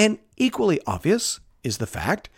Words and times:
And 0.00 0.18
equally 0.38 0.80
obvious 0.86 1.40
is 1.62 1.76
the 1.76 1.86
fact 1.86 2.30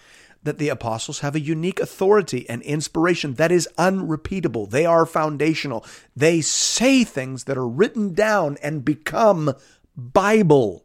that 0.42 0.58
the 0.58 0.68
apostles 0.68 1.20
have 1.20 1.36
a 1.36 1.40
unique 1.40 1.78
authority 1.78 2.44
and 2.50 2.60
inspiration 2.62 3.34
that 3.34 3.52
is 3.52 3.68
unrepeatable. 3.78 4.66
They 4.66 4.84
are 4.84 5.06
foundational. 5.06 5.86
They 6.16 6.40
say 6.40 7.04
things 7.04 7.44
that 7.44 7.56
are 7.56 7.68
written 7.68 8.14
down 8.14 8.58
and 8.64 8.84
become 8.84 9.54
Bible. 9.96 10.84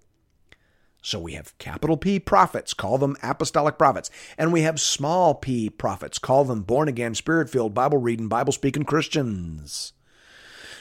So 1.01 1.19
we 1.19 1.33
have 1.33 1.57
capital 1.57 1.97
P 1.97 2.19
prophets, 2.19 2.75
call 2.75 2.99
them 2.99 3.17
apostolic 3.23 3.79
prophets. 3.79 4.11
And 4.37 4.53
we 4.53 4.61
have 4.61 4.79
small 4.79 5.33
p 5.33 5.71
prophets, 5.71 6.19
call 6.19 6.45
them 6.45 6.61
born 6.61 6.87
again, 6.87 7.15
spirit 7.15 7.49
filled, 7.49 7.73
Bible 7.73 7.97
reading, 7.97 8.27
Bible 8.27 8.53
speaking 8.53 8.83
Christians. 8.83 9.93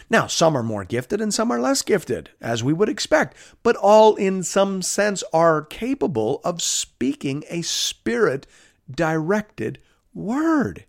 Now, 0.09 0.27
some 0.27 0.57
are 0.57 0.62
more 0.62 0.84
gifted 0.84 1.20
and 1.20 1.34
some 1.34 1.50
are 1.50 1.61
less 1.61 1.82
gifted, 1.82 2.30
as 2.41 2.62
we 2.62 2.73
would 2.73 2.88
expect, 2.88 3.36
but 3.62 3.77
all 3.77 4.14
in 4.14 4.43
some 4.43 4.82
sense 4.82 5.25
are 5.32 5.62
capable 5.62 6.41
of 6.45 6.62
speaking 6.62 7.45
a 7.51 7.62
spirit 7.62 8.47
directed 8.88 9.78
word. 10.14 10.84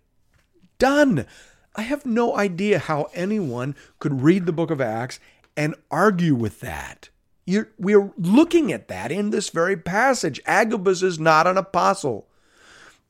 Done. 0.78 1.26
I 1.74 1.82
have 1.82 2.06
no 2.06 2.36
idea 2.36 2.78
how 2.78 3.08
anyone 3.12 3.74
could 3.98 4.22
read 4.22 4.46
the 4.46 4.52
book 4.52 4.70
of 4.70 4.80
Acts 4.80 5.18
and 5.56 5.74
argue 5.90 6.34
with 6.34 6.60
that. 6.60 7.08
You're, 7.44 7.70
we're 7.78 8.12
looking 8.16 8.72
at 8.72 8.88
that 8.88 9.10
in 9.10 9.30
this 9.30 9.48
very 9.48 9.76
passage. 9.76 10.40
Agabus 10.46 11.02
is 11.02 11.18
not 11.18 11.46
an 11.46 11.56
apostle, 11.56 12.28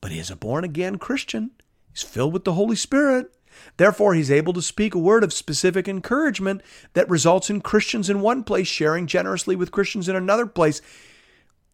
but 0.01 0.11
he 0.11 0.19
is 0.19 0.31
a 0.31 0.37
born 0.37 0.65
again 0.65 0.97
Christian. 0.97 1.51
He's 1.93 2.03
filled 2.03 2.33
with 2.33 2.45
the 2.45 2.53
Holy 2.53 2.77
Spirit. 2.77 3.33
Therefore, 3.77 4.15
he's 4.15 4.31
able 4.31 4.53
to 4.53 4.63
speak 4.63 4.95
a 4.95 4.99
word 4.99 5.25
of 5.25 5.33
specific 5.33 5.89
encouragement 5.89 6.63
that 6.95 7.09
results 7.09 7.51
in 7.51 7.61
Christians 7.61 8.11
in 8.11 8.21
one 8.21 8.45
place 8.45 8.69
sharing 8.69 9.07
generously 9.07 9.57
with 9.57 9.71
Christians 9.71 10.09
in 10.09 10.17
another 10.17 10.47
place. 10.47 10.81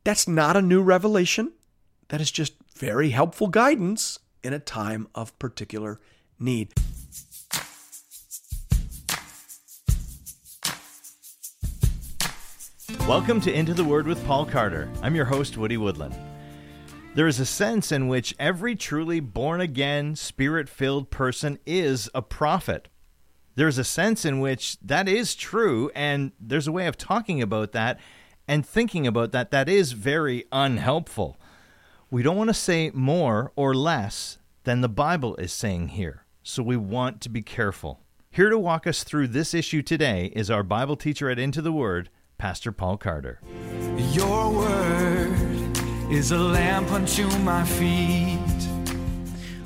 That's 0.05 0.29
not 0.29 0.57
a 0.57 0.63
new 0.63 0.83
revelation. 0.83 1.53
That 2.09 2.21
is 2.21 2.31
just 2.31 2.55
very 2.77 3.11
helpful 3.11 3.49
guidance 3.49 4.19
in 4.43 4.53
a 4.53 4.59
time 4.59 5.09
of 5.15 5.39
particular 5.39 6.01
need. 6.39 6.73
Welcome 13.09 13.41
to 13.43 13.53
Into 13.53 13.75
the 13.75 13.85
Word 13.85 14.07
with 14.07 14.25
Paul 14.27 14.47
Carter. 14.47 14.89
I'm 15.03 15.15
your 15.15 15.27
host, 15.27 15.57
Woody 15.59 15.77
Woodland. 15.77 16.15
There 17.15 17.29
is 17.29 17.39
a 17.39 17.47
sense 17.47 17.93
in 17.93 18.09
which 18.09 18.35
every 18.41 18.75
truly 18.75 19.21
born 19.21 19.61
again, 19.61 20.17
spirit 20.17 20.69
filled 20.69 21.11
person 21.11 21.61
is 21.65 22.11
a 22.13 22.23
prophet. 22.23 22.89
There's 23.55 23.79
a 23.79 23.85
sense 23.85 24.25
in 24.25 24.41
which 24.41 24.77
that 24.81 25.09
is 25.09 25.37
true, 25.37 25.93
and 25.95 26.33
there's 26.41 26.67
a 26.67 26.73
way 26.73 26.89
of 26.89 26.99
talking 26.99 27.41
about 27.41 27.71
that 27.71 28.01
and 28.49 28.67
thinking 28.67 29.07
about 29.07 29.31
that 29.31 29.53
that 29.53 29.69
is 29.69 29.93
very 29.93 30.45
unhelpful. 30.51 31.39
We 32.11 32.25
don't 32.25 32.37
want 32.37 32.51
to 32.51 32.55
say 32.55 32.91
more 32.93 33.53
or 33.55 33.75
less 33.75 34.39
than 34.65 34.81
the 34.81 34.89
Bible 34.89 35.37
is 35.37 35.53
saying 35.53 35.89
here, 35.91 36.25
so 36.43 36.65
we 36.65 36.77
want 36.77 37.21
to 37.21 37.29
be 37.29 37.43
careful. 37.43 38.01
Here 38.29 38.51
to 38.51 38.59
walk 38.59 38.89
us 38.89 39.05
through 39.05 39.29
this 39.29 39.55
issue 39.55 39.83
today 39.83 40.33
is 40.35 40.51
our 40.51 40.65
Bible 40.65 40.97
teacher 40.97 41.31
at 41.31 41.39
Into 41.39 41.63
the 41.63 41.73
Word, 41.73 42.11
Pastor 42.39 42.73
Paul 42.73 42.97
Carter. 42.97 43.41
Your 44.11 44.51
word 44.51 45.44
is 46.11 46.33
a 46.33 46.39
lamp 46.39 46.93
unto 46.93 47.27
my 47.39 47.65
feet. 47.65 48.39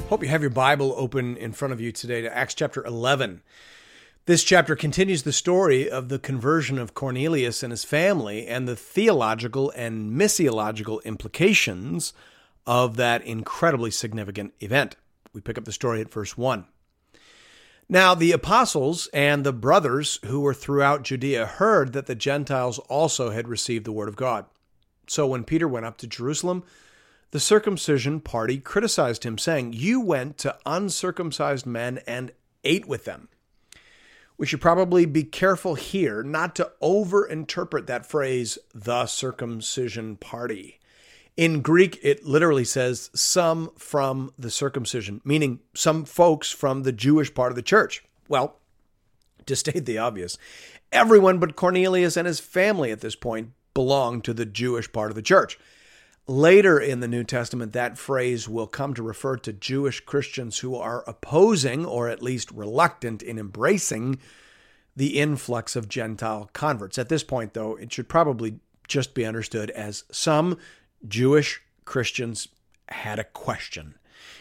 Hope 0.08 0.22
you 0.22 0.28
have 0.28 0.40
your 0.40 0.50
Bible 0.50 0.94
open 0.96 1.36
in 1.36 1.52
front 1.52 1.72
of 1.72 1.80
you 1.80 1.90
today 1.90 2.22
to 2.22 2.34
Acts 2.34 2.54
chapter 2.54 2.84
11. 2.84 3.42
This 4.26 4.44
chapter 4.44 4.76
continues 4.76 5.24
the 5.24 5.32
story 5.32 5.90
of 5.90 6.08
the 6.08 6.18
conversion 6.18 6.78
of 6.78 6.94
Cornelius 6.94 7.62
and 7.62 7.72
his 7.72 7.84
family 7.84 8.46
and 8.46 8.68
the 8.68 8.76
theological 8.76 9.70
and 9.72 10.12
missiological 10.12 11.02
implications 11.04 12.12
of 12.66 12.96
that 12.96 13.22
incredibly 13.22 13.90
significant 13.90 14.54
event. 14.60 14.94
We 15.32 15.40
pick 15.40 15.58
up 15.58 15.64
the 15.64 15.72
story 15.72 16.00
at 16.00 16.12
verse 16.12 16.38
1. 16.38 16.66
Now, 17.88 18.14
the 18.14 18.32
apostles 18.32 19.08
and 19.12 19.44
the 19.44 19.52
brothers 19.52 20.20
who 20.26 20.40
were 20.40 20.54
throughout 20.54 21.02
Judea 21.02 21.46
heard 21.46 21.94
that 21.94 22.06
the 22.06 22.14
Gentiles 22.14 22.78
also 22.88 23.30
had 23.30 23.48
received 23.48 23.84
the 23.84 23.92
word 23.92 24.08
of 24.08 24.16
God. 24.16 24.44
So 25.08 25.26
when 25.26 25.44
Peter 25.44 25.66
went 25.66 25.86
up 25.86 25.96
to 25.98 26.06
Jerusalem, 26.06 26.64
the 27.30 27.40
circumcision 27.40 28.20
party 28.20 28.58
criticized 28.58 29.24
him, 29.24 29.36
saying, 29.36 29.74
You 29.74 30.00
went 30.00 30.38
to 30.38 30.56
uncircumcised 30.64 31.66
men 31.66 32.00
and 32.06 32.32
ate 32.64 32.86
with 32.86 33.04
them. 33.04 33.28
We 34.38 34.46
should 34.46 34.60
probably 34.60 35.04
be 35.04 35.24
careful 35.24 35.74
here 35.74 36.22
not 36.22 36.54
to 36.56 36.70
overinterpret 36.80 37.86
that 37.86 38.06
phrase, 38.06 38.56
the 38.72 39.06
circumcision 39.06 40.16
party. 40.16 40.78
In 41.36 41.60
Greek, 41.60 41.98
it 42.02 42.24
literally 42.24 42.64
says 42.64 43.10
some 43.14 43.70
from 43.76 44.32
the 44.38 44.50
circumcision, 44.50 45.20
meaning 45.24 45.60
some 45.74 46.04
folks 46.04 46.50
from 46.50 46.82
the 46.82 46.92
Jewish 46.92 47.34
part 47.34 47.52
of 47.52 47.56
the 47.56 47.62
church. 47.62 48.04
Well, 48.28 48.56
to 49.46 49.56
state 49.56 49.86
the 49.86 49.98
obvious, 49.98 50.38
everyone 50.92 51.38
but 51.38 51.56
Cornelius 51.56 52.16
and 52.16 52.26
his 52.26 52.40
family 52.40 52.90
at 52.90 53.00
this 53.00 53.16
point 53.16 53.52
belonged 53.78 54.24
to 54.24 54.34
the 54.34 54.44
Jewish 54.44 54.90
part 54.90 55.12
of 55.12 55.14
the 55.14 55.22
church. 55.22 55.56
Later 56.26 56.80
in 56.80 56.98
the 56.98 57.06
New 57.06 57.22
Testament, 57.22 57.72
that 57.74 57.96
phrase 57.96 58.48
will 58.48 58.66
come 58.66 58.92
to 58.92 59.04
refer 59.04 59.36
to 59.36 59.52
Jewish 59.52 60.00
Christians 60.00 60.58
who 60.58 60.74
are 60.74 61.04
opposing, 61.06 61.86
or 61.86 62.08
at 62.08 62.20
least 62.20 62.50
reluctant 62.50 63.22
in 63.22 63.38
embracing, 63.38 64.18
the 64.96 65.20
influx 65.20 65.76
of 65.76 65.88
Gentile 65.88 66.50
converts. 66.52 66.98
At 66.98 67.08
this 67.08 67.22
point, 67.22 67.54
though, 67.54 67.76
it 67.76 67.92
should 67.92 68.08
probably 68.08 68.58
just 68.88 69.14
be 69.14 69.24
understood 69.24 69.70
as 69.70 70.02
some 70.10 70.58
Jewish 71.06 71.62
Christians 71.84 72.48
had 72.88 73.20
a 73.20 73.24
question. 73.24 73.94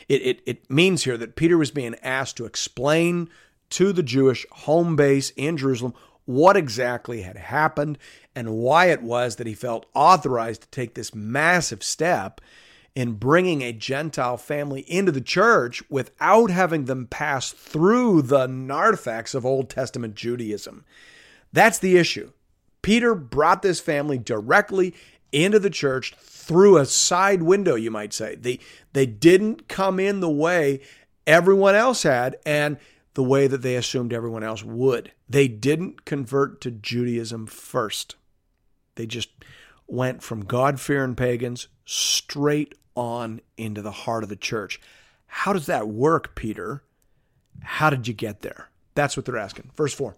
It, 0.09 0.23
it, 0.23 0.41
it 0.47 0.71
means 0.71 1.03
here 1.03 1.15
that 1.17 1.35
Peter 1.35 1.59
was 1.59 1.69
being 1.69 1.93
asked 2.01 2.37
to 2.37 2.45
explain 2.45 3.29
to 3.69 3.93
the 3.93 4.01
Jewish 4.01 4.47
home 4.49 4.95
base 4.95 5.29
in 5.35 5.57
Jerusalem 5.57 5.93
what 6.27 6.57
exactly 6.57 7.21
had 7.21 7.37
happened 7.37 7.97
and 8.35 8.53
why 8.53 8.87
it 8.87 9.01
was 9.01 9.37
that 9.37 9.47
he 9.47 9.53
felt 9.53 9.85
authorized 9.95 10.61
to 10.61 10.69
take 10.69 10.93
this 10.93 11.15
massive 11.15 11.81
step 11.81 12.41
in 12.93 13.13
bringing 13.13 13.61
a 13.61 13.71
Gentile 13.71 14.37
family 14.37 14.81
into 14.81 15.11
the 15.11 15.21
church 15.21 15.81
without 15.89 16.51
having 16.51 16.85
them 16.85 17.07
pass 17.07 17.51
through 17.51 18.23
the 18.23 18.45
narthex 18.45 19.33
of 19.33 19.45
Old 19.45 19.69
Testament 19.69 20.15
Judaism. 20.15 20.83
That's 21.53 21.79
the 21.79 21.95
issue. 21.95 22.31
Peter 22.81 23.15
brought 23.15 23.61
this 23.61 23.79
family 23.79 24.17
directly 24.17 24.93
into 25.31 25.59
the 25.59 25.69
church 25.69 26.13
through 26.19 26.77
a 26.77 26.85
side 26.85 27.43
window, 27.43 27.75
you 27.75 27.91
might 27.91 28.13
say. 28.13 28.35
They 28.35 28.59
they 28.93 29.05
didn't 29.05 29.67
come 29.67 29.99
in 29.99 30.19
the 30.19 30.29
way 30.29 30.81
everyone 31.25 31.75
else 31.75 32.03
had 32.03 32.37
and 32.45 32.77
the 33.17 33.23
way 33.23 33.47
that 33.47 33.63
they 33.63 33.75
assumed 33.75 34.13
everyone 34.13 34.43
else 34.43 34.63
would. 34.63 35.11
They 35.27 35.47
didn't 35.47 36.05
convert 36.05 36.61
to 36.61 36.69
Judaism 36.69 37.47
first. 37.47 38.15
They 38.93 39.07
just 39.07 39.29
went 39.87 40.21
from 40.21 40.45
God-fearing 40.45 41.15
pagans 41.15 41.67
straight 41.83 42.75
on 42.93 43.41
into 43.57 43.81
the 43.81 43.89
heart 43.89 44.21
of 44.21 44.29
the 44.29 44.35
church. 44.35 44.79
How 45.25 45.51
does 45.51 45.65
that 45.65 45.87
work, 45.87 46.35
Peter? 46.35 46.83
How 47.63 47.89
did 47.89 48.07
you 48.07 48.13
get 48.13 48.41
there? 48.41 48.69
That's 48.93 49.17
what 49.17 49.25
they're 49.25 49.35
asking. 49.35 49.71
Verse 49.75 49.95
4. 49.95 50.15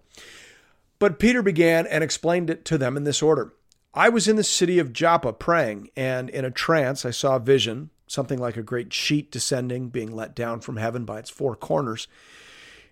But 1.00 1.20
Peter 1.20 1.42
began 1.42 1.88
and 1.88 2.04
explained 2.04 2.50
it 2.50 2.66
to 2.66 2.78
them 2.78 2.98
in 2.98 3.06
this 3.06 3.22
order. 3.22 3.54
I 3.94 4.10
was 4.10 4.28
in 4.28 4.36
the 4.36 4.44
city 4.44 4.78
of 4.78 4.92
Joppa 4.92 5.32
praying, 5.32 5.90
and 5.96 6.30
in 6.30 6.44
a 6.44 6.52
trance 6.52 7.06
I 7.06 7.12
saw 7.12 7.38
a 7.38 7.40
vision, 7.40 7.92
something 8.08 8.40
like 8.40 8.58
a 8.58 8.62
great 8.62 8.92
sheet 8.92 9.32
descending, 9.32 9.88
being 9.88 10.14
let 10.14 10.36
down 10.36 10.60
from 10.60 10.76
heaven 10.76 11.06
by 11.06 11.20
its 11.20 11.30
four 11.30 11.56
corners. 11.56 12.10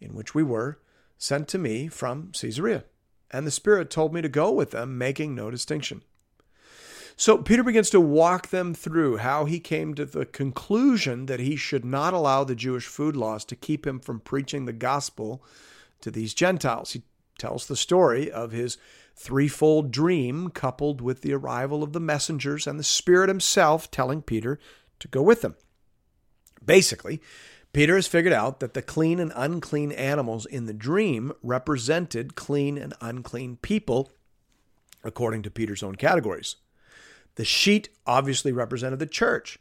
in 0.00 0.14
which 0.14 0.34
we 0.34 0.42
were, 0.42 0.78
sent 1.18 1.48
to 1.48 1.58
me 1.58 1.88
from 1.88 2.32
Caesarea. 2.32 2.84
And 3.30 3.46
the 3.46 3.50
Spirit 3.50 3.90
told 3.90 4.12
me 4.12 4.22
to 4.22 4.28
go 4.28 4.50
with 4.50 4.72
them, 4.72 4.98
making 4.98 5.34
no 5.34 5.50
distinction. 5.50 6.02
So 7.16 7.36
Peter 7.36 7.62
begins 7.62 7.90
to 7.90 8.00
walk 8.00 8.48
them 8.48 8.72
through 8.72 9.18
how 9.18 9.44
he 9.44 9.60
came 9.60 9.94
to 9.94 10.06
the 10.06 10.24
conclusion 10.24 11.26
that 11.26 11.38
he 11.38 11.54
should 11.54 11.84
not 11.84 12.14
allow 12.14 12.44
the 12.44 12.54
Jewish 12.54 12.86
food 12.86 13.14
laws 13.14 13.44
to 13.44 13.56
keep 13.56 13.86
him 13.86 14.00
from 14.00 14.20
preaching 14.20 14.64
the 14.64 14.72
gospel 14.72 15.44
to 16.00 16.10
these 16.10 16.32
Gentiles. 16.32 16.92
He 16.92 17.02
tells 17.38 17.66
the 17.66 17.76
story 17.76 18.30
of 18.30 18.52
his 18.52 18.78
threefold 19.14 19.90
dream 19.90 20.48
coupled 20.48 21.02
with 21.02 21.20
the 21.20 21.34
arrival 21.34 21.82
of 21.82 21.92
the 21.92 22.00
messengers 22.00 22.66
and 22.66 22.78
the 22.78 22.84
Spirit 22.84 23.28
himself 23.28 23.90
telling 23.90 24.22
Peter 24.22 24.58
to 24.98 25.08
go 25.08 25.20
with 25.20 25.42
them. 25.42 25.56
Basically, 26.64 27.20
Peter 27.72 27.94
has 27.94 28.06
figured 28.06 28.32
out 28.32 28.60
that 28.60 28.74
the 28.74 28.82
clean 28.82 29.20
and 29.20 29.32
unclean 29.36 29.92
animals 29.92 30.44
in 30.44 30.66
the 30.66 30.72
dream 30.72 31.32
represented 31.42 32.34
clean 32.34 32.76
and 32.76 32.94
unclean 33.00 33.56
people, 33.56 34.10
according 35.04 35.42
to 35.42 35.50
Peter's 35.50 35.82
own 35.82 35.94
categories. 35.94 36.56
The 37.36 37.44
sheet 37.44 37.88
obviously 38.06 38.52
represented 38.52 38.98
the 38.98 39.06
church. 39.06 39.58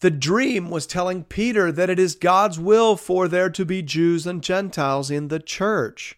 The 0.00 0.10
dream 0.10 0.70
was 0.70 0.86
telling 0.86 1.24
Peter 1.24 1.70
that 1.72 1.90
it 1.90 1.98
is 1.98 2.14
God's 2.14 2.58
will 2.58 2.96
for 2.96 3.28
there 3.28 3.50
to 3.50 3.64
be 3.64 3.82
Jews 3.82 4.26
and 4.26 4.42
Gentiles 4.42 5.10
in 5.10 5.28
the 5.28 5.40
church 5.40 6.16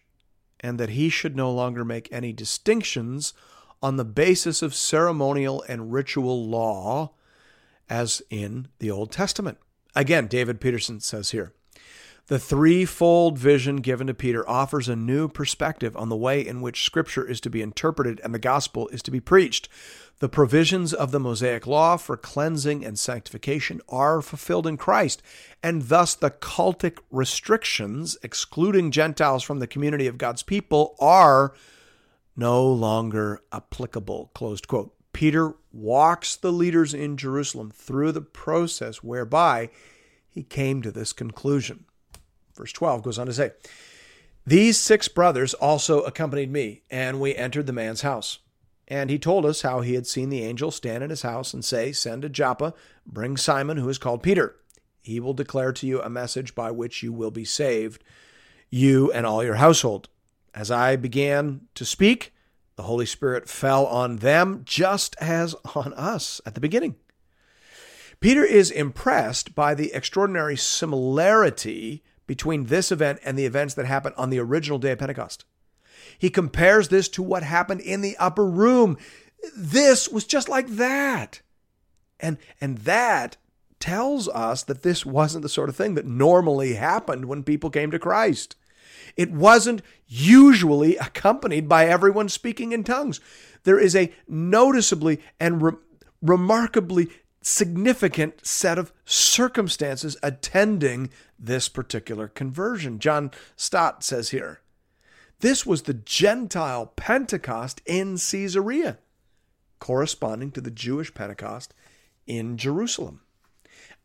and 0.59 0.79
that 0.79 0.91
he 0.91 1.09
should 1.09 1.35
no 1.35 1.51
longer 1.51 1.83
make 1.83 2.07
any 2.11 2.31
distinctions 2.31 3.33
on 3.81 3.97
the 3.97 4.05
basis 4.05 4.61
of 4.61 4.75
ceremonial 4.75 5.63
and 5.67 5.91
ritual 5.91 6.47
law 6.47 7.11
as 7.89 8.21
in 8.29 8.67
the 8.79 8.91
Old 8.91 9.11
Testament. 9.11 9.57
Again, 9.95 10.27
David 10.27 10.61
Peterson 10.61 10.99
says 10.99 11.31
here 11.31 11.53
the 12.27 12.39
threefold 12.39 13.37
vision 13.37 13.77
given 13.77 14.07
to 14.07 14.13
Peter 14.13 14.47
offers 14.47 14.87
a 14.87 14.95
new 14.95 15.27
perspective 15.27 15.97
on 15.97 16.07
the 16.07 16.15
way 16.15 16.39
in 16.39 16.61
which 16.61 16.85
Scripture 16.85 17.27
is 17.27 17.41
to 17.41 17.49
be 17.49 17.61
interpreted 17.61 18.21
and 18.23 18.33
the 18.33 18.39
gospel 18.39 18.87
is 18.87 19.01
to 19.03 19.11
be 19.11 19.19
preached. 19.19 19.67
The 20.19 20.29
provisions 20.29 20.93
of 20.93 21.11
the 21.11 21.19
Mosaic 21.19 21.67
law 21.67 21.97
for 21.97 22.15
cleansing 22.15 22.85
and 22.85 22.97
sanctification 22.97 23.81
are 23.89 24.21
fulfilled 24.21 24.65
in 24.65 24.77
Christ, 24.77 25.21
and 25.63 25.83
thus 25.83 26.15
the 26.15 26.29
cultic 26.29 26.99
restrictions 27.09 28.17
excluding 28.23 28.91
Gentiles 28.91 29.43
from 29.43 29.59
the 29.59 29.67
community 29.67 30.07
of 30.07 30.17
God's 30.17 30.43
people 30.43 30.95
are 30.99 31.53
no 32.37 32.65
longer 32.65 33.41
applicable. 33.51 34.31
Closed 34.33 34.67
quote. 34.67 34.93
Peter 35.11 35.55
walks 35.73 36.35
the 36.35 36.51
leaders 36.51 36.93
in 36.93 37.17
Jerusalem 37.17 37.71
through 37.71 38.11
the 38.11 38.21
process 38.21 38.97
whereby 38.97 39.69
he 40.29 40.43
came 40.43 40.81
to 40.81 40.91
this 40.91 41.13
conclusion. 41.13 41.85
Verse 42.55 42.71
12 42.71 43.03
goes 43.03 43.19
on 43.19 43.27
to 43.27 43.33
say, 43.33 43.51
These 44.45 44.79
six 44.79 45.07
brothers 45.07 45.53
also 45.53 46.01
accompanied 46.01 46.51
me, 46.51 46.83
and 46.89 47.19
we 47.19 47.35
entered 47.35 47.67
the 47.67 47.73
man's 47.73 48.01
house. 48.01 48.39
And 48.87 49.09
he 49.09 49.17
told 49.17 49.45
us 49.45 49.61
how 49.61 49.81
he 49.81 49.93
had 49.93 50.05
seen 50.05 50.29
the 50.29 50.43
angel 50.43 50.69
stand 50.69 51.03
in 51.03 51.09
his 51.09 51.21
house 51.21 51.53
and 51.53 51.63
say, 51.63 51.91
Send 51.91 52.23
to 52.23 52.29
Joppa, 52.29 52.73
bring 53.05 53.37
Simon, 53.37 53.77
who 53.77 53.87
is 53.87 53.97
called 53.97 54.23
Peter. 54.23 54.57
He 55.01 55.19
will 55.19 55.33
declare 55.33 55.71
to 55.73 55.87
you 55.87 56.01
a 56.01 56.09
message 56.09 56.55
by 56.55 56.71
which 56.71 57.01
you 57.01 57.11
will 57.11 57.31
be 57.31 57.45
saved, 57.45 58.03
you 58.69 59.11
and 59.11 59.25
all 59.25 59.43
your 59.43 59.55
household. 59.55 60.09
As 60.53 60.69
I 60.69 60.97
began 60.97 61.61
to 61.75 61.85
speak, 61.85 62.33
the 62.81 62.87
Holy 62.87 63.05
Spirit 63.05 63.47
fell 63.47 63.85
on 63.85 64.15
them 64.17 64.63
just 64.65 65.15
as 65.21 65.53
on 65.75 65.93
us 65.93 66.41
at 66.47 66.55
the 66.55 66.59
beginning. 66.59 66.95
Peter 68.19 68.43
is 68.43 68.71
impressed 68.71 69.53
by 69.53 69.75
the 69.75 69.93
extraordinary 69.93 70.57
similarity 70.57 72.01
between 72.25 72.65
this 72.65 72.91
event 72.91 73.19
and 73.23 73.37
the 73.37 73.45
events 73.45 73.75
that 73.75 73.85
happened 73.85 74.15
on 74.17 74.31
the 74.31 74.39
original 74.39 74.79
day 74.79 74.93
of 74.93 74.97
Pentecost. 74.97 75.45
He 76.17 76.31
compares 76.31 76.87
this 76.87 77.07
to 77.09 77.21
what 77.21 77.43
happened 77.43 77.81
in 77.81 78.01
the 78.01 78.17
upper 78.17 78.47
room. 78.47 78.97
This 79.55 80.09
was 80.09 80.25
just 80.25 80.49
like 80.49 80.67
that. 80.69 81.41
And, 82.19 82.39
and 82.59 82.79
that 82.79 83.37
tells 83.79 84.27
us 84.27 84.63
that 84.63 84.81
this 84.81 85.05
wasn't 85.05 85.43
the 85.43 85.49
sort 85.49 85.69
of 85.69 85.75
thing 85.75 85.93
that 85.93 86.07
normally 86.07 86.73
happened 86.73 87.25
when 87.25 87.43
people 87.43 87.69
came 87.69 87.91
to 87.91 87.99
Christ. 87.99 88.55
It 89.15 89.31
wasn't 89.31 89.81
usually 90.07 90.97
accompanied 90.97 91.67
by 91.67 91.87
everyone 91.87 92.29
speaking 92.29 92.71
in 92.71 92.83
tongues. 92.83 93.19
There 93.63 93.79
is 93.79 93.95
a 93.95 94.13
noticeably 94.27 95.21
and 95.39 95.61
re- 95.61 95.73
remarkably 96.21 97.09
significant 97.41 98.45
set 98.45 98.77
of 98.77 98.93
circumstances 99.05 100.17
attending 100.21 101.09
this 101.39 101.67
particular 101.69 102.27
conversion. 102.27 102.99
John 102.99 103.31
Stott 103.55 104.03
says 104.03 104.29
here 104.29 104.61
this 105.39 105.65
was 105.65 105.83
the 105.83 105.95
Gentile 105.95 106.85
Pentecost 106.95 107.81
in 107.85 108.17
Caesarea, 108.17 108.99
corresponding 109.79 110.51
to 110.51 110.61
the 110.61 110.69
Jewish 110.69 111.13
Pentecost 111.13 111.73
in 112.27 112.57
Jerusalem. 112.57 113.21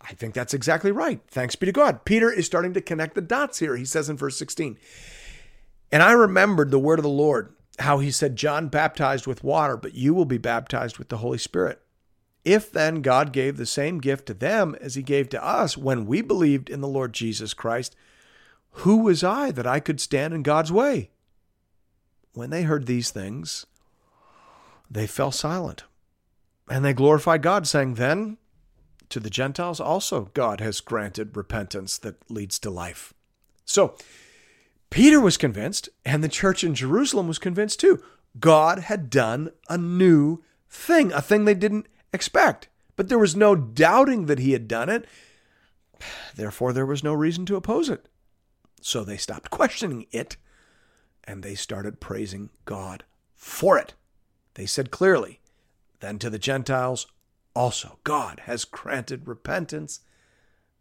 I 0.09 0.15
think 0.15 0.35
that's 0.35 0.55
exactly 0.55 0.93
right. 0.93 1.21
Thanks 1.29 1.57
be 1.57 1.67
to 1.67 1.73
God. 1.73 2.05
Peter 2.05 2.31
is 2.31 2.47
starting 2.47 2.73
to 2.75 2.81
connect 2.81 3.15
the 3.15 3.21
dots 3.21 3.59
here. 3.59 3.77
He 3.77 3.85
says 3.85 4.09
in 4.09 4.17
verse 4.17 4.39
16, 4.39 4.79
And 5.91 6.03
I 6.03 6.13
remembered 6.13 6.71
the 6.71 6.79
word 6.79 6.99
of 6.99 7.03
the 7.03 7.09
Lord, 7.09 7.55
how 7.81 7.99
he 7.99 8.11
said, 8.11 8.37
John 8.37 8.69
baptized 8.69 9.27
with 9.27 9.43
water, 9.43 9.77
but 9.77 9.95
you 9.95 10.15
will 10.15 10.25
be 10.25 10.39
baptized 10.39 10.99
with 10.99 11.09
the 11.09 11.19
Holy 11.19 11.39
Spirit. 11.39 11.81
If 12.45 12.71
then 12.71 13.03
God 13.03 13.33
gave 13.33 13.57
the 13.57 13.67
same 13.67 13.99
gift 13.99 14.27
to 14.27 14.35
them 14.35 14.77
as 14.81 14.95
he 14.95 15.03
gave 15.03 15.29
to 15.31 15.45
us 15.45 15.77
when 15.77 16.07
we 16.07 16.23
believed 16.23 16.71
in 16.71 16.81
the 16.81 16.87
Lord 16.87 17.13
Jesus 17.13 17.53
Christ, 17.53 17.97
who 18.71 18.99
was 18.99 19.25
I 19.25 19.51
that 19.51 19.67
I 19.67 19.81
could 19.81 20.01
stand 20.01 20.33
in 20.33 20.45
God's 20.45 20.71
way? 20.71 21.11
When 22.35 22.51
they 22.51 22.63
heard 22.63 22.87
these 22.87 23.11
things, 23.11 23.67
they 24.89 25.09
fell 25.09 25.33
silent. 25.33 25.85
And 26.69 26.85
they 26.85 26.93
glorified 26.93 27.43
God, 27.43 27.67
saying, 27.67 27.95
Then 27.95 28.39
to 29.11 29.21
the 29.21 29.31
Gentiles 29.31 29.81
also 29.81 30.31
God 30.35 30.61
has 30.61 30.81
granted 30.81 31.37
repentance 31.37 31.99
that 31.99 32.31
leads 32.31 32.59
to 32.61 32.71
life. 32.71 33.15
So 33.65 33.97
Peter 34.91 35.21
was 35.21 35.37
convinced, 35.37 35.89
and 36.05 36.23
the 36.23 36.29
church 36.29 36.63
in 36.63 36.75
Jerusalem 36.75 37.29
was 37.29 37.39
convinced 37.39 37.81
too. 37.81 38.03
God 38.39 38.81
had 38.81 39.11
done 39.11 39.51
a 39.69 39.79
new 39.79 40.43
thing, 40.69 41.13
a 41.13 41.23
thing 41.23 41.45
they 41.45 41.55
didn't 41.55 41.87
expect. 42.13 42.69
But 42.97 43.09
there 43.09 43.19
was 43.19 43.37
no 43.37 43.55
doubting 43.55 44.27
that 44.27 44.39
he 44.39 44.53
had 44.53 44.69
done 44.69 44.89
it. 44.89 45.07
Therefore, 46.35 46.73
there 46.73 46.87
was 46.87 47.05
no 47.05 47.13
reason 47.13 47.47
to 47.47 47.57
oppose 47.57 47.89
it. 47.89 48.09
So 48.81 49.05
they 49.05 49.17
stopped 49.17 49.51
questioning 49.51 50.07
it 50.13 50.37
and 51.25 51.43
they 51.43 51.55
started 51.55 52.01
praising 52.01 52.51
God 52.65 53.05
for 53.35 53.77
it. 53.79 53.95
They 54.55 54.67
said 54.67 54.91
clearly, 54.91 55.41
then 56.01 56.19
to 56.21 56.31
the 56.31 56.39
Gentiles 56.39 57.07
also, 57.57 57.99
God 58.05 58.43
has 58.45 58.65
granted 58.67 59.27
repentance 59.27 60.01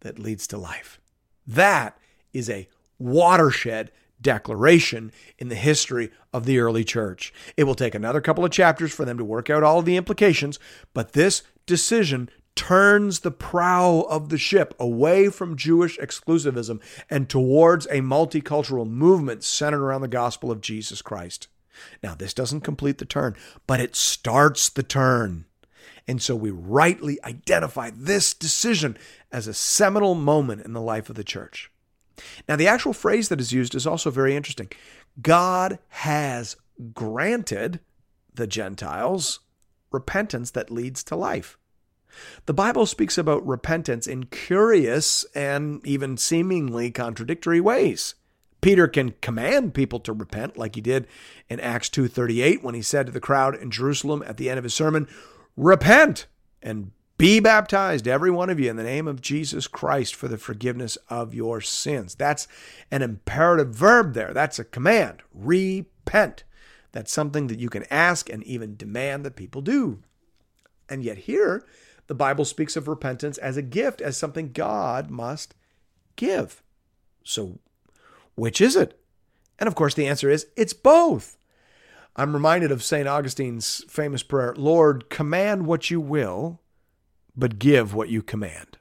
that 0.01 0.19
leads 0.19 0.45
to 0.47 0.57
life. 0.57 0.99
That 1.47 1.97
is 2.33 2.49
a 2.49 2.67
watershed 2.99 3.91
declaration 4.21 5.11
in 5.37 5.47
the 5.47 5.55
history 5.55 6.11
of 6.33 6.45
the 6.45 6.59
early 6.59 6.83
church. 6.83 7.33
It 7.55 7.63
will 7.63 7.75
take 7.75 7.95
another 7.95 8.19
couple 8.19 8.43
of 8.43 8.51
chapters 8.51 8.93
for 8.93 9.05
them 9.05 9.17
to 9.17 9.23
work 9.23 9.49
out 9.49 9.63
all 9.63 9.79
of 9.79 9.85
the 9.85 9.97
implications, 9.97 10.59
but 10.93 11.13
this 11.13 11.43
decision 11.65 12.29
turns 12.55 13.21
the 13.21 13.31
prow 13.31 14.05
of 14.09 14.29
the 14.29 14.37
ship 14.37 14.73
away 14.79 15.29
from 15.29 15.57
Jewish 15.57 15.97
exclusivism 15.97 16.81
and 17.09 17.29
towards 17.29 17.85
a 17.87 18.01
multicultural 18.01 18.87
movement 18.87 19.43
centered 19.43 19.81
around 19.81 20.01
the 20.01 20.07
gospel 20.07 20.51
of 20.51 20.61
Jesus 20.61 21.01
Christ. 21.01 21.47
Now, 22.03 22.15
this 22.15 22.33
doesn't 22.33 22.61
complete 22.61 22.97
the 22.97 23.05
turn, 23.05 23.35
but 23.67 23.79
it 23.79 23.95
starts 23.95 24.69
the 24.69 24.83
turn. 24.83 25.45
And 26.07 26.21
so 26.21 26.35
we 26.35 26.51
rightly 26.51 27.21
identify 27.23 27.91
this 27.93 28.33
decision 28.33 28.97
as 29.31 29.47
a 29.47 29.53
seminal 29.53 30.15
moment 30.15 30.65
in 30.65 30.73
the 30.73 30.81
life 30.81 31.09
of 31.09 31.15
the 31.15 31.23
church. 31.23 31.71
Now, 32.47 32.55
the 32.55 32.67
actual 32.67 32.93
phrase 32.93 33.29
that 33.29 33.41
is 33.41 33.51
used 33.51 33.75
is 33.75 33.87
also 33.87 34.11
very 34.11 34.35
interesting. 34.35 34.69
God 35.21 35.79
has 35.89 36.55
granted 36.93 37.79
the 38.33 38.47
Gentiles 38.47 39.39
repentance 39.91 40.51
that 40.51 40.71
leads 40.71 41.03
to 41.05 41.15
life. 41.15 41.57
The 42.45 42.53
Bible 42.53 42.85
speaks 42.85 43.17
about 43.17 43.45
repentance 43.45 44.07
in 44.07 44.25
curious 44.25 45.25
and 45.35 45.85
even 45.85 46.17
seemingly 46.17 46.91
contradictory 46.91 47.59
ways. 47.59 48.15
Peter 48.61 48.87
can 48.87 49.13
command 49.21 49.73
people 49.73 49.99
to 49.99 50.13
repent 50.13 50.57
like 50.57 50.75
he 50.75 50.81
did 50.81 51.07
in 51.49 51.59
Acts 51.59 51.89
2:38 51.89 52.63
when 52.63 52.73
he 52.73 52.81
said 52.81 53.05
to 53.05 53.11
the 53.11 53.19
crowd 53.19 53.55
in 53.55 53.69
Jerusalem 53.69 54.23
at 54.25 54.37
the 54.37 54.49
end 54.49 54.57
of 54.57 54.63
his 54.63 54.73
sermon, 54.73 55.07
"Repent 55.55 56.27
and 56.61 56.91
be 57.17 57.39
baptized 57.39 58.07
every 58.07 58.29
one 58.29 58.49
of 58.49 58.59
you 58.59 58.69
in 58.69 58.75
the 58.75 58.83
name 58.83 59.07
of 59.07 59.21
Jesus 59.21 59.67
Christ 59.67 60.13
for 60.15 60.27
the 60.27 60.37
forgiveness 60.37 60.97
of 61.09 61.33
your 61.33 61.61
sins." 61.61 62.15
That's 62.15 62.47
an 62.91 63.01
imperative 63.01 63.73
verb 63.73 64.13
there. 64.13 64.33
That's 64.33 64.59
a 64.59 64.65
command. 64.65 65.23
Repent. 65.33 66.43
That's 66.91 67.11
something 67.11 67.47
that 67.47 67.59
you 67.59 67.69
can 67.69 67.85
ask 67.89 68.29
and 68.29 68.43
even 68.43 68.75
demand 68.77 69.25
that 69.25 69.35
people 69.35 69.61
do. 69.61 70.01
And 70.89 71.03
yet 71.03 71.19
here 71.19 71.65
the 72.07 72.15
Bible 72.15 72.45
speaks 72.45 72.75
of 72.75 72.87
repentance 72.87 73.37
as 73.37 73.57
a 73.57 73.61
gift, 73.61 74.01
as 74.01 74.15
something 74.17 74.51
God 74.51 75.09
must 75.09 75.55
give. 76.15 76.61
So, 77.23 77.59
which 78.35 78.61
is 78.61 78.75
it? 78.75 78.99
And 79.57 79.67
of 79.67 79.75
course, 79.75 79.93
the 79.93 80.07
answer 80.07 80.29
is 80.29 80.47
it's 80.55 80.73
both. 80.73 81.37
I'm 82.15 82.33
reminded 82.33 82.71
of 82.71 82.83
St. 82.83 83.07
Augustine's 83.07 83.83
famous 83.89 84.23
prayer 84.23 84.53
Lord, 84.57 85.09
command 85.09 85.65
what 85.65 85.89
you 85.89 85.99
will, 85.99 86.61
but 87.35 87.59
give 87.59 87.93
what 87.93 88.09
you 88.09 88.21
command. 88.21 88.77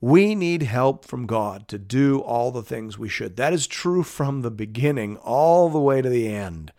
We 0.00 0.34
need 0.34 0.62
help 0.62 1.04
from 1.04 1.26
God 1.26 1.66
to 1.68 1.78
do 1.78 2.20
all 2.20 2.52
the 2.52 2.62
things 2.62 2.98
we 2.98 3.08
should. 3.08 3.36
That 3.36 3.52
is 3.52 3.66
true 3.66 4.04
from 4.04 4.42
the 4.42 4.50
beginning 4.50 5.16
all 5.16 5.68
the 5.68 5.80
way 5.80 6.00
to 6.00 6.08
the 6.08 6.28
end 6.28 6.72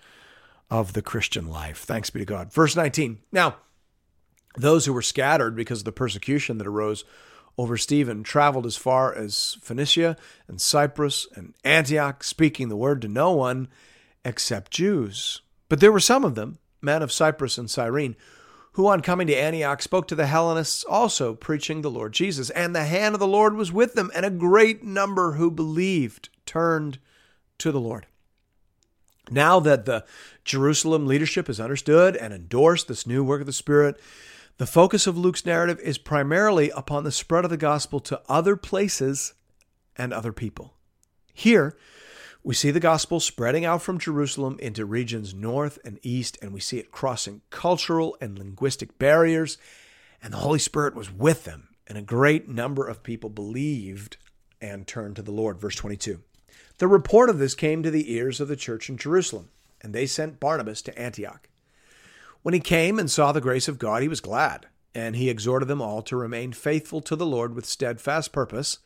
of 0.70 0.94
the 0.94 1.02
Christian 1.02 1.50
life. 1.50 1.80
Thanks 1.80 2.10
be 2.10 2.20
to 2.20 2.26
God. 2.26 2.54
Verse 2.54 2.76
19. 2.76 3.20
Now, 3.32 3.58
those 4.56 4.86
who 4.86 4.94
were 4.94 5.02
scattered 5.02 5.56
because 5.56 5.80
of 5.80 5.86
the 5.86 5.92
persecution 5.92 6.58
that 6.58 6.68
arose 6.68 7.04
over 7.58 7.76
Stephen 7.76 8.24
traveled 8.24 8.66
as 8.66 8.78
far 8.78 9.14
as 9.14 9.58
Phoenicia 9.62 10.16
and 10.48 10.62
Cyprus 10.62 11.28
and 11.36 11.54
Antioch, 11.66 12.24
speaking 12.24 12.70
the 12.70 12.78
word 12.78 13.02
to 13.02 13.10
no 13.10 13.34
one 13.34 13.68
except 14.24 14.72
Jews. 14.72 15.42
But 15.70 15.80
there 15.80 15.92
were 15.92 16.00
some 16.00 16.26
of 16.26 16.36
them, 16.36 16.58
men 16.82 17.02
of 17.02 17.12
Cyprus 17.12 17.58
and 17.58 17.70
Cyrene, 17.70 18.16
who 18.74 18.88
on 18.88 19.02
coming 19.02 19.28
to 19.28 19.36
Antioch 19.36 19.82
spoke 19.82 20.08
to 20.08 20.16
the 20.16 20.28
Hellenists 20.28 20.84
also, 20.84 21.34
preaching 21.36 21.82
the 21.82 21.92
Lord 21.92 22.14
Jesus. 22.14 22.50
And 22.52 22.76
the 22.76 22.86
hand 22.86 23.16
of 23.16 23.20
the 23.20 23.28
Lord 23.28 23.56
was 23.56 23.72
with 23.72 23.94
them, 23.94 24.12
and 24.14 24.26
a 24.26 24.32
great 24.32 24.84
number 24.84 25.34
who 25.34 25.52
believed 25.52 26.30
turned 26.46 27.00
to 27.60 27.72
the 27.72 27.80
Lord. 27.80 28.08
Now 29.32 29.60
that 29.60 29.86
the 29.86 30.06
Jerusalem 30.44 31.06
leadership 31.06 31.48
has 31.48 31.60
understood 31.60 32.16
and 32.16 32.34
endorsed 32.34 32.88
this 32.88 33.06
new 33.06 33.24
work 33.24 33.42
of 33.42 33.48
the 33.48 33.54
Spirit, 33.54 34.00
the 34.58 34.66
focus 34.66 35.08
of 35.08 35.18
Luke's 35.18 35.46
narrative 35.46 35.80
is 35.80 35.98
primarily 35.98 36.72
upon 36.72 37.04
the 37.04 37.12
spread 37.12 37.44
of 37.44 37.52
the 37.52 37.58
gospel 37.58 38.00
to 38.02 38.22
other 38.28 38.56
places 38.56 39.34
and 39.96 40.14
other 40.14 40.34
people. 40.34 40.74
Here, 41.34 41.78
we 42.42 42.56
see 42.56 42.72
the 42.72 42.80
gospel 42.80 43.20
spreading 43.20 43.66
out 43.66 43.82
from 43.82 44.00
Jerusalem 44.00 44.58
into 44.60 44.86
regions 44.86 45.34
north 45.34 45.78
and 45.84 46.00
east, 46.04 46.38
and 46.42 46.54
we 46.54 46.62
see 46.62 46.78
it 46.78 46.92
crossing 46.92 47.42
cultural 47.50 48.16
and 48.22 48.40
linguistic 48.40 48.98
barriers, 48.98 49.58
and 50.24 50.32
the 50.32 50.38
Holy 50.38 50.60
Spirit 50.60 50.96
was 50.96 51.12
with 51.12 51.44
them, 51.44 51.70
and 51.86 51.98
a 51.98 52.02
great 52.02 52.48
number 52.48 52.88
of 52.88 53.04
people 53.04 53.30
believed 53.30 54.16
and 54.62 54.88
turned 54.88 55.18
to 55.18 55.22
the 55.22 55.34
Lord. 55.34 55.60
Verse 55.60 55.76
22. 55.76 56.22
The 56.78 56.88
report 56.88 57.30
of 57.30 57.40
this 57.40 57.56
came 57.56 57.84
to 57.84 57.92
the 57.92 58.14
ears 58.14 58.40
of 58.40 58.48
the 58.48 58.56
church 58.56 58.90
in 58.90 58.98
Jerusalem, 58.98 59.50
and 59.82 59.94
they 59.94 60.06
sent 60.06 60.40
Barnabas 60.40 60.82
to 60.84 60.98
Antioch. 60.98 61.50
When 62.42 62.54
he 62.54 62.62
came 62.62 63.00
and 63.00 63.12
saw 63.12 63.34
the 63.34 63.42
grace 63.42 63.68
of 63.68 63.80
God, 63.80 64.02
he 64.02 64.08
was 64.08 64.22
glad, 64.22 64.68
and 64.96 65.18
he 65.18 65.30
exhorted 65.30 65.68
them 65.68 65.82
all 65.82 66.02
to 66.04 66.16
remain 66.16 66.54
faithful 66.54 67.02
to 67.02 67.18
the 67.18 67.26
Lord 67.26 67.54
with 67.54 67.66
steadfast 67.66 68.32
purpose. 68.32 68.78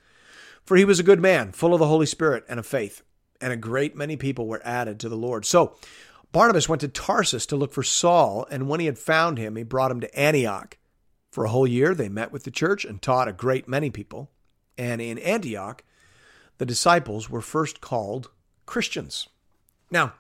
For 0.66 0.76
he 0.76 0.86
was 0.86 1.00
a 1.00 1.04
good 1.04 1.20
man, 1.20 1.52
full 1.52 1.76
of 1.76 1.80
the 1.80 1.88
Holy 1.88 2.08
Spirit 2.08 2.46
and 2.50 2.60
of 2.60 2.66
faith 2.66 3.04
and 3.44 3.52
a 3.52 3.58
great 3.58 3.96
many 3.96 4.16
people 4.16 4.48
were 4.48 4.62
added 4.64 5.00
to 5.02 5.10
the 5.10 5.18
Lord. 5.18 5.46
So 5.46 5.76
Barnabas 6.32 6.70
went 6.70 6.80
to 6.82 6.88
Tarsus 6.88 7.46
to 7.48 7.58
look 7.58 7.74
for 7.74 7.84
Saul, 7.84 8.48
and 8.50 8.70
when 8.70 8.80
he 8.80 8.86
had 8.86 8.98
found 8.98 9.38
him, 9.38 9.56
he 9.58 9.64
brought 9.64 9.92
him 9.92 10.00
to 10.00 10.20
Antioch. 10.20 10.78
For 11.30 11.44
a 11.46 11.50
whole 11.50 11.68
year, 11.68 11.94
they 11.94 12.10
met 12.10 12.32
with 12.32 12.44
the 12.44 12.52
church 12.52 12.86
and 12.86 13.02
taught 13.02 13.28
a 13.28 13.34
great 13.34 13.68
many 13.68 13.90
people. 13.90 14.32
And 14.78 15.02
in 15.02 15.20
Antioch, 15.20 15.84
the 16.58 16.66
disciples 16.66 17.30
were 17.30 17.42
first 17.42 17.82
called 17.82 18.32
Christians. 18.66 19.28
Now, 19.92 20.14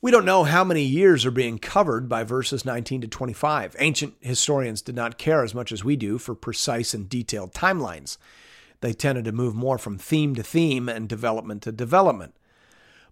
we 0.00 0.10
don't 0.12 0.24
know 0.24 0.44
how 0.44 0.62
many 0.62 0.82
years 0.82 1.26
are 1.26 1.32
being 1.32 1.58
covered 1.58 2.08
by 2.08 2.22
verses 2.22 2.64
19 2.64 3.00
to 3.00 3.08
25. 3.08 3.74
Ancient 3.80 4.14
historians 4.20 4.80
did 4.80 4.94
not 4.94 5.18
care 5.18 5.42
as 5.42 5.54
much 5.54 5.72
as 5.72 5.82
we 5.82 5.96
do 5.96 6.18
for 6.18 6.34
precise 6.36 6.94
and 6.94 7.08
detailed 7.08 7.52
timelines 7.52 8.16
they 8.80 8.92
tended 8.92 9.24
to 9.24 9.32
move 9.32 9.54
more 9.54 9.78
from 9.78 9.98
theme 9.98 10.34
to 10.34 10.42
theme 10.42 10.88
and 10.88 11.08
development 11.08 11.62
to 11.62 11.72
development. 11.72 12.34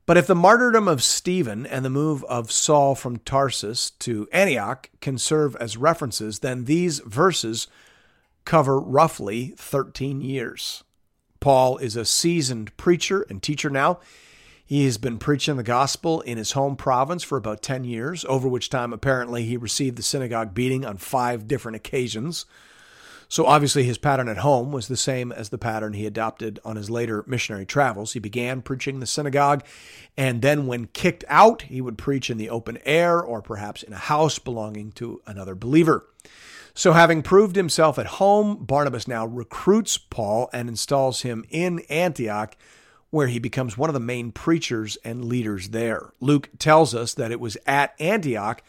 But 0.06 0.16
if 0.16 0.28
the 0.28 0.36
martyrdom 0.36 0.86
of 0.86 1.02
Stephen 1.02 1.66
and 1.66 1.84
the 1.84 1.90
move 1.90 2.22
of 2.24 2.52
Saul 2.52 2.94
from 2.94 3.18
Tarsus 3.18 3.90
to 3.90 4.28
Antioch 4.32 4.88
can 5.00 5.18
serve 5.18 5.56
as 5.56 5.76
references, 5.76 6.38
then 6.38 6.64
these 6.64 7.00
verses 7.00 7.66
cover 8.44 8.78
roughly 8.78 9.54
13 9.56 10.20
years. 10.20 10.84
Paul 11.40 11.76
is 11.78 11.96
a 11.96 12.04
seasoned 12.04 12.76
preacher 12.76 13.22
and 13.28 13.42
teacher 13.42 13.68
now. 13.68 13.98
He 14.64 14.84
has 14.84 14.96
been 14.98 15.18
preaching 15.18 15.56
the 15.56 15.62
gospel 15.62 16.20
in 16.22 16.38
his 16.38 16.52
home 16.52 16.76
province 16.76 17.22
for 17.22 17.36
about 17.36 17.62
10 17.62 17.84
years, 17.84 18.24
over 18.28 18.48
which 18.48 18.70
time 18.70 18.92
apparently 18.92 19.44
he 19.44 19.56
received 19.56 19.96
the 19.96 20.02
synagogue 20.02 20.54
beating 20.54 20.84
on 20.84 20.96
five 20.96 21.46
different 21.46 21.76
occasions. 21.76 22.46
So 23.28 23.44
obviously, 23.46 23.82
his 23.82 23.98
pattern 23.98 24.28
at 24.28 24.38
home 24.38 24.70
was 24.70 24.86
the 24.86 24.96
same 24.96 25.32
as 25.32 25.48
the 25.48 25.58
pattern 25.58 25.94
he 25.94 26.06
adopted 26.06 26.60
on 26.64 26.76
his 26.76 26.88
later 26.88 27.24
missionary 27.26 27.66
travels. 27.66 28.12
He 28.12 28.20
began 28.20 28.62
preaching 28.62 29.00
the 29.00 29.06
synagogue, 29.06 29.64
and 30.16 30.42
then, 30.42 30.66
when 30.66 30.86
kicked 30.86 31.24
out, 31.26 31.62
he 31.62 31.80
would 31.80 31.98
preach 31.98 32.30
in 32.30 32.38
the 32.38 32.50
open 32.50 32.78
air 32.84 33.20
or 33.20 33.42
perhaps 33.42 33.82
in 33.82 33.92
a 33.92 33.98
house 33.98 34.38
belonging 34.38 34.92
to 34.92 35.20
another 35.26 35.56
believer. 35.56 36.06
So, 36.72 36.92
having 36.92 37.22
proved 37.22 37.56
himself 37.56 37.98
at 37.98 38.06
home, 38.06 38.64
Barnabas 38.64 39.08
now 39.08 39.26
recruits 39.26 39.98
Paul 39.98 40.48
and 40.52 40.68
installs 40.68 41.22
him 41.22 41.44
in 41.50 41.80
Antioch, 41.90 42.56
where 43.10 43.26
he 43.26 43.40
becomes 43.40 43.76
one 43.76 43.90
of 43.90 43.94
the 43.94 44.00
main 44.00 44.30
preachers 44.30 44.98
and 45.04 45.24
leaders 45.24 45.70
there. 45.70 46.12
Luke 46.20 46.48
tells 46.58 46.94
us 46.94 47.12
that 47.14 47.32
it 47.32 47.40
was 47.40 47.56
at 47.66 47.94
Antioch 47.98 48.62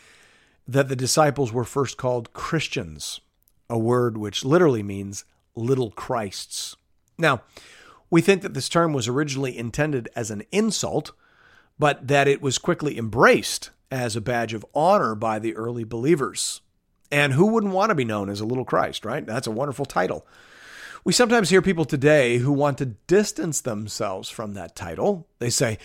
that 0.67 0.89
the 0.89 0.95
disciples 0.95 1.53
were 1.53 1.63
first 1.63 1.97
called 1.97 2.33
Christians 2.33 3.19
a 3.69 3.77
word 3.77 4.17
which 4.17 4.45
literally 4.45 4.83
means 4.83 5.25
little 5.55 5.91
Christs. 5.91 6.75
Now, 7.17 7.41
we 8.09 8.21
think 8.21 8.41
that 8.41 8.53
this 8.53 8.69
term 8.69 8.93
was 8.93 9.07
originally 9.07 9.57
intended 9.57 10.09
as 10.15 10.31
an 10.31 10.43
insult, 10.51 11.11
but 11.77 12.07
that 12.07 12.27
it 12.27 12.41
was 12.41 12.57
quickly 12.57 12.97
embraced 12.97 13.71
as 13.91 14.15
a 14.15 14.21
badge 14.21 14.53
of 14.53 14.65
honor 14.73 15.15
by 15.15 15.39
the 15.39 15.55
early 15.55 15.83
believers. 15.83 16.61
And 17.11 17.33
who 17.33 17.47
wouldn't 17.47 17.73
want 17.73 17.89
to 17.89 17.95
be 17.95 18.05
known 18.05 18.29
as 18.29 18.41
a 18.41 18.45
little 18.45 18.65
Christ, 18.65 19.05
right? 19.05 19.25
That's 19.25 19.47
a 19.47 19.51
wonderful 19.51 19.85
title. 19.85 20.25
We 21.03 21.13
sometimes 21.13 21.49
hear 21.49 21.61
people 21.61 21.85
today 21.85 22.37
who 22.39 22.51
want 22.51 22.77
to 22.79 22.85
distance 22.85 23.61
themselves 23.61 24.29
from 24.29 24.53
that 24.53 24.75
title. 24.75 25.27
They 25.39 25.49
say, 25.49 25.77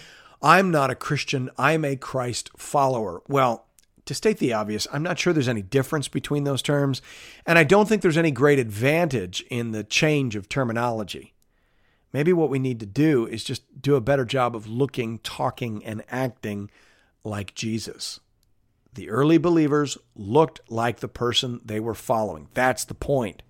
I'm 0.43 0.73
not 0.73 0.91
a 0.91 0.97
Christian, 0.97 1.49
I'm 1.57 1.85
a 1.85 1.95
Christ 1.95 2.51
follower. 2.57 3.23
Well, 3.29 3.67
to 4.07 4.15
state 4.15 4.39
the 4.39 4.53
obvious, 4.53 4.87
I'm 4.93 5.03
not 5.03 5.19
sure 5.19 5.33
there's 5.33 5.49
any 5.49 5.63
difference 5.63 6.09
between 6.09 6.45
those 6.45 6.63
terms, 6.63 7.03
and 7.47 7.59
I 7.59 7.65
don't 7.65 7.89
think 7.89 8.03
there's 8.03 8.19
any 8.19 8.31
great 8.31 8.59
advantage 8.59 9.45
in 9.49 9.71
the 9.71 9.85
change 9.85 10.35
of 10.35 10.49
terminology. 10.49 11.35
Maybe 12.13 12.33
what 12.33 12.51
we 12.51 12.59
need 12.59 12.81
to 12.81 12.87
do 12.87 13.27
is 13.27 13.45
just 13.45 13.81
do 13.81 13.95
a 13.95 14.01
better 14.01 14.25
job 14.25 14.55
of 14.55 14.67
looking, 14.67 15.19
talking, 15.21 15.85
and 15.85 16.03
acting 16.11 16.71
like 17.25 17.55
Jesus. 17.55 18.21
The 18.95 19.09
early 19.09 19.39
believers 19.39 19.97
looked 20.15 20.61
like 20.69 21.01
the 21.01 21.09
person 21.09 21.61
they 21.65 21.81
were 21.81 21.95
following. 21.95 22.49
That's 22.53 22.85
the 22.85 22.95
point. 22.95 23.43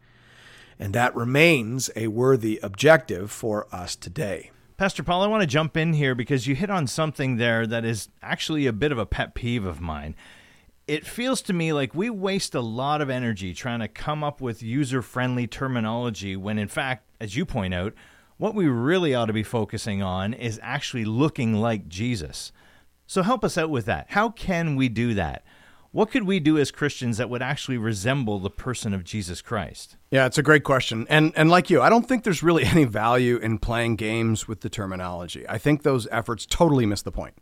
And 0.79 0.95
that 0.95 1.17
remains 1.17 1.91
a 1.97 2.07
worthy 2.09 2.61
objective 2.63 3.33
for 3.33 3.67
us 3.75 3.97
today. 3.97 4.53
Pastor 4.77 5.03
Paul, 5.03 5.23
I 5.23 5.27
want 5.27 5.43
to 5.43 5.47
jump 5.47 5.77
in 5.77 5.95
here 5.95 6.15
because 6.15 6.47
you 6.47 6.55
hit 6.55 6.71
on 6.71 6.87
something 6.87 7.37
there 7.37 7.67
that 7.67 7.85
is 7.85 8.09
actually 8.23 8.67
a 8.67 8.73
bit 8.73 8.93
of 8.93 8.99
a 8.99 9.07
pet 9.07 9.35
peeve 9.35 9.65
of 9.65 9.81
mine 9.81 10.15
it 10.87 11.07
feels 11.07 11.43
to 11.43 11.53
me 11.53 11.73
like 11.73 11.95
we 11.95 12.11
waste 12.11 12.55
a 12.55 12.61
lot 12.61 13.01
of 13.01 13.09
energy 13.09 13.55
trying 13.55 13.81
to 13.81 13.89
come 13.89 14.25
up 14.25 14.41
with 14.41 14.63
user 14.63 15.03
friendly 15.03 15.47
terminology 15.47 16.37
when, 16.37 16.59
in 16.59 16.69
fact, 16.69 17.07
as 17.21 17.37
you 17.37 17.45
point 17.45 17.75
out, 17.75 17.95
what 18.37 18.55
we 18.55 18.67
really 18.67 19.15
ought 19.15 19.27
to 19.27 19.33
be 19.33 19.45
focusing 19.45 20.03
on 20.03 20.35
is 20.35 20.59
actually 20.63 21.05
looking 21.05 21.55
like 21.55 21.89
Jesus. 21.89 22.51
So 23.07 23.23
help 23.23 23.45
us 23.45 23.57
out 23.57 23.71
with 23.71 23.85
that. 23.87 24.07
How 24.11 24.31
can 24.31 24.75
we 24.75 24.89
do 24.89 25.15
that? 25.15 25.45
What 25.93 26.11
could 26.11 26.25
we 26.25 26.41
do 26.41 26.57
as 26.57 26.71
Christians 26.71 27.19
that 27.19 27.29
would 27.29 27.43
actually 27.43 27.77
resemble 27.77 28.39
the 28.39 28.49
person 28.49 28.95
of 28.95 29.05
Jesus 29.05 29.43
Christ? 29.43 29.99
Yeah, 30.11 30.25
it's 30.25 30.39
a 30.39 30.43
great 30.43 30.65
question. 30.65 31.07
And 31.11 31.35
and 31.37 31.51
like 31.51 31.69
you, 31.69 31.83
I 31.83 31.91
don't 31.91 32.09
think 32.09 32.25
there's 32.25 32.43
really 32.43 32.65
any 32.67 32.85
value 32.85 33.37
in 33.37 33.59
playing 33.59 33.97
games 33.97 34.49
with 34.49 34.63
the 34.63 34.71
terminology. 34.71 35.47
I 35.49 35.59
think 35.59 35.83
those 35.83 36.09
efforts 36.11 36.47
totally 36.47 36.87
miss 36.87 37.03
the 37.03 37.13
point. 37.13 37.35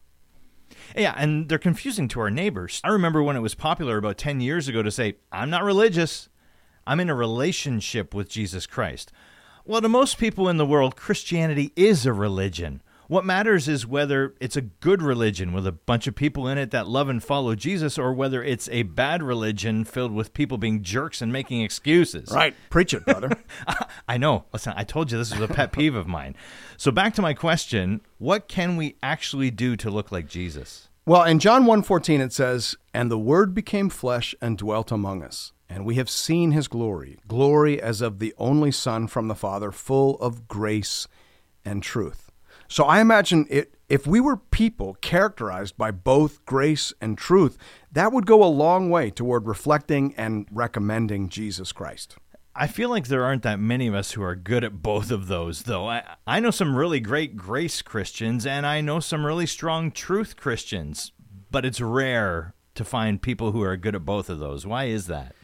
Yeah, 0.97 1.15
and 1.17 1.49
they're 1.49 1.59
confusing 1.59 2.09
to 2.09 2.21
our 2.21 2.31
neighbors. 2.31 2.81
I 2.85 2.89
remember 2.89 3.23
when 3.23 3.37
it 3.37 3.41
was 3.41 3.55
popular 3.55 3.97
about 3.97 4.19
10 4.19 4.41
years 4.41 4.69
ago 4.69 4.83
to 4.83 4.91
say, 4.91 5.17
I'm 5.33 5.50
not 5.50 5.65
religious, 5.65 6.29
I'm 6.87 7.00
in 7.00 7.11
a 7.11 7.15
relationship 7.15 8.15
with 8.15 8.29
Jesus 8.29 8.67
Christ. 8.67 9.12
Well, 9.65 9.81
to 9.81 9.89
most 9.89 10.19
people 10.19 10.49
in 10.49 10.57
the 10.57 10.67
world, 10.67 10.97
Christianity 10.97 11.73
is 11.77 12.07
a 12.07 12.12
religion. 12.12 12.83
What 13.11 13.25
matters 13.25 13.67
is 13.67 13.88
whether 13.88 14.37
it's 14.38 14.55
a 14.55 14.61
good 14.61 15.02
religion 15.02 15.52
with 15.52 15.67
a 15.67 15.73
bunch 15.73 16.07
of 16.07 16.14
people 16.14 16.47
in 16.47 16.59
it 16.59 16.71
that 16.71 16.87
love 16.87 17.09
and 17.09 17.21
follow 17.21 17.57
Jesus, 17.57 17.99
or 17.99 18.12
whether 18.12 18.40
it's 18.40 18.69
a 18.69 18.85
bad 18.85 19.21
religion 19.21 19.85
filled 19.85 20.12
with 20.12 20.33
people 20.33 20.59
being 20.59 20.85
jerks 20.85 21.21
and 21.21 21.33
making 21.33 21.61
excuses. 21.62 22.31
Right. 22.33 22.55
Preach 22.71 22.95
it, 22.95 23.05
brother. 23.05 23.31
I 24.09 24.17
know. 24.17 24.45
Listen, 24.52 24.75
I 24.76 24.85
told 24.85 25.11
you 25.11 25.19
this 25.19 25.33
was 25.33 25.40
a 25.40 25.52
pet 25.52 25.73
peeve 25.73 25.97
of 25.97 26.07
mine. 26.07 26.37
So 26.76 26.93
back 26.93 27.12
to 27.14 27.21
my 27.21 27.35
question 27.35 28.00
what 28.19 28.47
can 28.47 28.76
we 28.76 28.95
actually 29.02 29.50
do 29.50 29.75
to 29.75 29.90
look 29.90 30.12
like 30.12 30.29
Jesus? 30.29 30.88
Well, 31.05 31.25
in 31.25 31.40
John 31.40 31.64
1:14 31.64 32.21
it 32.21 32.33
says, 32.33 32.76
"And 32.95 33.11
the 33.11 33.19
word 33.19 33.55
became 33.57 33.88
flesh 33.88 34.37
and 34.40 34.57
dwelt 34.57 34.93
among 34.93 35.25
us, 35.25 35.50
and 35.69 35.85
we 35.85 35.97
have 35.97 36.09
seen 36.09 36.52
his 36.52 36.69
glory, 36.69 37.19
glory 37.26 37.83
as 37.83 38.02
of 38.02 38.21
the 38.21 38.33
only 38.38 38.71
son 38.71 39.09
from 39.09 39.26
the 39.26 39.35
Father, 39.35 39.73
full 39.73 40.17
of 40.21 40.47
grace 40.47 41.09
and 41.64 41.83
truth." 41.83 42.29
So 42.71 42.85
I 42.85 43.00
imagine 43.00 43.47
it, 43.50 43.75
if 43.89 44.07
we 44.07 44.21
were 44.21 44.37
people 44.37 44.95
characterized 45.00 45.77
by 45.77 45.91
both 45.91 46.45
grace 46.47 46.93
and 47.00 47.19
truth, 47.19 47.59
that 47.91 48.12
would 48.12 48.27
go 48.27 48.45
a 48.45 48.47
long 48.47 48.91
way 48.91 49.11
toward 49.11 49.49
reflecting 49.49 50.15
and 50.17 50.47
recommending 50.53 51.29
Jesus 51.29 51.73
Christ. 51.73 52.15
I 52.55 52.69
feel 52.69 52.89
like 52.89 53.09
there 53.09 53.25
aren't 53.25 53.43
that 53.43 53.59
many 53.59 53.89
of 53.89 53.95
us 53.95 54.12
who 54.12 54.23
are 54.23 54.37
good 54.37 54.62
at 54.62 54.83
both 54.83 55.11
of 55.11 55.27
those, 55.27 55.65
though. 55.65 55.89
I, 55.89 56.05
I 56.29 56.39
know 56.39 56.53
some 56.53 56.77
really 56.77 57.00
great 57.00 57.37
grace 57.37 57.83
Christians, 57.83 58.47
and 58.47 58.65
I 58.65 58.81
know 58.81 59.00
some 59.00 59.27
really 59.27 59.47
strong 59.47 59.91
truth 59.91 60.37
Christians. 60.37 61.11
but 61.50 61.65
it's 61.65 61.81
rare 61.81 62.55
to 62.75 62.85
find 62.85 63.21
people 63.21 63.53
who 63.53 63.62
are 63.62 63.77
good 63.77 63.95
at 63.95 64.05
both 64.05 64.31
of 64.31 64.39
those. 64.39 64.67
Why 64.67 64.85
is 64.85 65.07
that? 65.09 65.35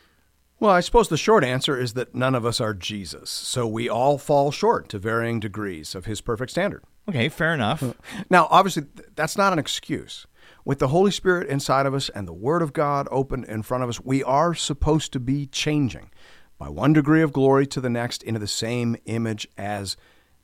Well, 0.58 0.70
I 0.70 0.80
suppose 0.80 1.08
the 1.08 1.18
short 1.18 1.44
answer 1.44 1.78
is 1.78 1.94
that 1.94 2.14
none 2.14 2.34
of 2.34 2.46
us 2.46 2.60
are 2.60 2.72
Jesus, 2.72 3.28
so 3.28 3.66
we 3.66 3.88
all 3.88 4.16
fall 4.16 4.50
short 4.50 4.88
to 4.90 4.98
varying 4.98 5.38
degrees 5.38 5.94
of 5.94 6.06
his 6.06 6.20
perfect 6.20 6.52
standard. 6.52 6.82
Okay, 7.08 7.28
fair 7.28 7.54
enough. 7.54 7.82
Uh, 7.82 7.92
now, 8.30 8.48
obviously, 8.50 8.82
th- 8.82 9.08
that's 9.14 9.36
not 9.36 9.52
an 9.52 9.58
excuse. 9.58 10.26
With 10.64 10.80
the 10.80 10.88
Holy 10.88 11.10
Spirit 11.10 11.48
inside 11.48 11.86
of 11.86 11.94
us 11.94 12.08
and 12.08 12.26
the 12.26 12.32
Word 12.32 12.62
of 12.62 12.72
God 12.72 13.06
open 13.10 13.44
in 13.44 13.62
front 13.62 13.84
of 13.84 13.88
us, 13.88 14.00
we 14.00 14.22
are 14.24 14.54
supposed 14.54 15.12
to 15.12 15.20
be 15.20 15.46
changing 15.46 16.10
by 16.58 16.68
one 16.68 16.92
degree 16.92 17.22
of 17.22 17.32
glory 17.32 17.66
to 17.68 17.80
the 17.80 17.90
next 17.90 18.22
into 18.22 18.40
the 18.40 18.48
same 18.48 18.96
image 19.04 19.46
as 19.56 19.96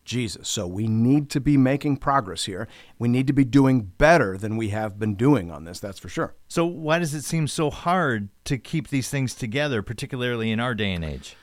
Jesus. 0.05 0.49
So 0.49 0.67
we 0.67 0.87
need 0.87 1.31
to 1.31 1.41
be 1.41 1.57
making 1.57 1.97
progress 1.99 2.45
here. 2.45 2.69
We 2.99 3.09
need 3.09 3.27
to 3.29 3.33
be 3.33 3.45
doing 3.45 3.83
better 3.83 4.37
than 4.37 4.57
we 4.57 4.69
have 4.69 4.99
been 4.99 5.15
doing 5.15 5.51
on 5.51 5.65
this, 5.65 5.81
that's 5.81 5.99
for 5.99 6.09
sure. 6.09 6.35
So, 6.49 6.65
why 6.67 6.99
does 6.99 7.15
it 7.15 7.23
seem 7.23 7.49
so 7.49 7.71
hard 7.71 8.29
to 8.45 8.59
keep 8.59 8.89
these 8.89 9.09
things 9.09 9.35
together, 9.35 9.83
particularly 9.83 10.51
in 10.51 10.61
our 10.61 10.75
day 10.75 10.93
and 10.93 11.05
age? 11.05 11.37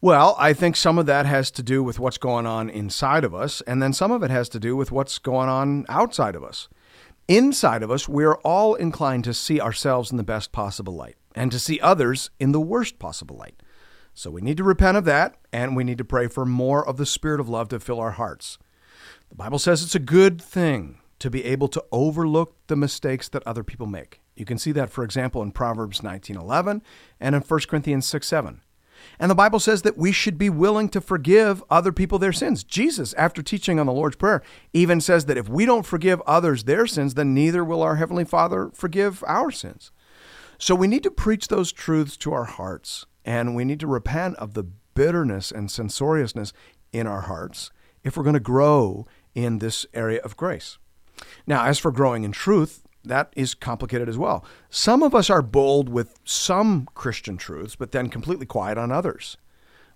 Well, 0.00 0.36
I 0.38 0.52
think 0.52 0.76
some 0.76 0.96
of 0.96 1.06
that 1.06 1.26
has 1.26 1.50
to 1.50 1.62
do 1.62 1.82
with 1.82 1.98
what's 1.98 2.18
going 2.18 2.46
on 2.46 2.70
inside 2.70 3.24
of 3.24 3.34
us, 3.34 3.62
and 3.62 3.82
then 3.82 3.92
some 3.92 4.12
of 4.12 4.22
it 4.22 4.30
has 4.30 4.48
to 4.50 4.60
do 4.60 4.76
with 4.76 4.92
what's 4.92 5.18
going 5.18 5.48
on 5.48 5.86
outside 5.88 6.36
of 6.36 6.44
us. 6.44 6.68
Inside 7.26 7.82
of 7.82 7.90
us, 7.90 8.08
we're 8.08 8.36
all 8.36 8.76
inclined 8.76 9.24
to 9.24 9.34
see 9.34 9.60
ourselves 9.60 10.12
in 10.12 10.16
the 10.16 10.22
best 10.22 10.52
possible 10.52 10.94
light 10.94 11.16
and 11.34 11.50
to 11.50 11.58
see 11.58 11.80
others 11.80 12.30
in 12.38 12.52
the 12.52 12.60
worst 12.60 13.00
possible 13.00 13.36
light. 13.36 13.60
So 14.14 14.30
we 14.30 14.40
need 14.40 14.56
to 14.58 14.64
repent 14.64 14.96
of 14.96 15.04
that, 15.06 15.34
and 15.52 15.74
we 15.74 15.82
need 15.82 15.98
to 15.98 16.04
pray 16.04 16.28
for 16.28 16.46
more 16.46 16.86
of 16.86 16.96
the 16.96 17.04
Spirit 17.04 17.40
of 17.40 17.48
love 17.48 17.68
to 17.70 17.80
fill 17.80 17.98
our 17.98 18.12
hearts. 18.12 18.56
The 19.30 19.34
Bible 19.34 19.58
says 19.58 19.82
it's 19.82 19.96
a 19.96 20.00
good 20.00 20.40
thing 20.40 21.00
to 21.18 21.28
be 21.28 21.44
able 21.44 21.66
to 21.68 21.84
overlook 21.90 22.54
the 22.68 22.76
mistakes 22.76 23.28
that 23.30 23.44
other 23.44 23.64
people 23.64 23.86
make. 23.86 24.20
You 24.36 24.44
can 24.44 24.58
see 24.58 24.70
that, 24.72 24.90
for 24.90 25.02
example, 25.02 25.42
in 25.42 25.50
Proverbs 25.50 26.02
19:11 26.02 26.82
and 27.18 27.34
in 27.34 27.42
1 27.42 27.60
Corinthians 27.68 28.06
6 28.06 28.28
7. 28.28 28.60
And 29.18 29.30
the 29.30 29.34
Bible 29.34 29.60
says 29.60 29.82
that 29.82 29.96
we 29.96 30.12
should 30.12 30.38
be 30.38 30.50
willing 30.50 30.88
to 30.90 31.00
forgive 31.00 31.62
other 31.70 31.92
people 31.92 32.18
their 32.18 32.32
sins. 32.32 32.64
Jesus, 32.64 33.14
after 33.14 33.42
teaching 33.42 33.80
on 33.80 33.86
the 33.86 33.92
Lord's 33.92 34.16
Prayer, 34.16 34.42
even 34.72 35.00
says 35.00 35.26
that 35.26 35.38
if 35.38 35.48
we 35.48 35.66
don't 35.66 35.86
forgive 35.86 36.20
others 36.22 36.64
their 36.64 36.86
sins, 36.86 37.14
then 37.14 37.34
neither 37.34 37.64
will 37.64 37.82
our 37.82 37.96
Heavenly 37.96 38.24
Father 38.24 38.70
forgive 38.74 39.24
our 39.26 39.50
sins. 39.50 39.90
So 40.58 40.74
we 40.74 40.88
need 40.88 41.02
to 41.04 41.10
preach 41.10 41.48
those 41.48 41.72
truths 41.72 42.16
to 42.18 42.32
our 42.32 42.44
hearts, 42.44 43.06
and 43.24 43.54
we 43.54 43.64
need 43.64 43.80
to 43.80 43.86
repent 43.86 44.36
of 44.36 44.54
the 44.54 44.64
bitterness 44.94 45.52
and 45.52 45.70
censoriousness 45.70 46.52
in 46.92 47.06
our 47.06 47.22
hearts 47.22 47.70
if 48.02 48.16
we're 48.16 48.24
going 48.24 48.34
to 48.34 48.40
grow 48.40 49.06
in 49.34 49.58
this 49.58 49.86
area 49.94 50.20
of 50.22 50.36
grace. 50.36 50.78
Now, 51.46 51.64
as 51.64 51.78
for 51.78 51.92
growing 51.92 52.24
in 52.24 52.32
truth, 52.32 52.82
that 53.08 53.32
is 53.36 53.54
complicated 53.54 54.08
as 54.08 54.16
well. 54.18 54.44
Some 54.70 55.02
of 55.02 55.14
us 55.14 55.28
are 55.30 55.42
bold 55.42 55.88
with 55.88 56.18
some 56.24 56.88
Christian 56.94 57.36
truths, 57.36 57.76
but 57.76 57.92
then 57.92 58.08
completely 58.08 58.46
quiet 58.46 58.78
on 58.78 58.92
others. 58.92 59.36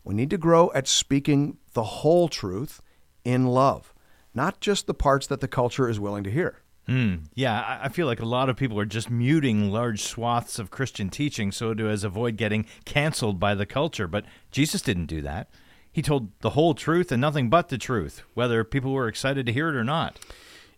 We 0.04 0.14
need 0.14 0.30
to 0.30 0.38
grow 0.38 0.70
at 0.74 0.88
speaking 0.88 1.58
the 1.74 1.84
whole 1.84 2.28
truth 2.28 2.82
in 3.24 3.46
love, 3.46 3.94
not 4.34 4.60
just 4.60 4.86
the 4.86 4.94
parts 4.94 5.26
that 5.28 5.40
the 5.40 5.48
culture 5.48 5.88
is 5.88 6.00
willing 6.00 6.24
to 6.24 6.30
hear. 6.30 6.58
Mm, 6.88 7.26
yeah, 7.34 7.78
I- 7.84 7.88
feel 7.88 8.08
like 8.08 8.18
a 8.20 8.24
lot 8.24 8.48
of 8.48 8.56
people 8.56 8.76
are 8.80 8.84
just 8.84 9.08
muting 9.08 9.70
large 9.70 10.02
swaths 10.02 10.58
of 10.58 10.72
Christian 10.72 11.10
teaching 11.10 11.52
so 11.52 11.70
as 11.70 11.76
to 11.76 11.88
as 11.88 12.02
avoid 12.02 12.36
getting 12.36 12.66
canceled 12.84 13.38
by 13.38 13.54
the 13.54 13.66
culture. 13.66 14.08
But 14.08 14.24
Jesus 14.50 14.82
didn't 14.82 15.06
do 15.06 15.20
that. 15.22 15.48
He 15.92 16.02
told 16.02 16.30
the 16.40 16.50
whole 16.50 16.74
truth 16.74 17.12
and 17.12 17.20
nothing 17.20 17.48
but 17.50 17.68
the 17.68 17.78
truth, 17.78 18.22
whether 18.34 18.64
people 18.64 18.92
were 18.92 19.06
excited 19.06 19.46
to 19.46 19.52
hear 19.52 19.68
it 19.68 19.76
or 19.76 19.84
not. 19.84 20.18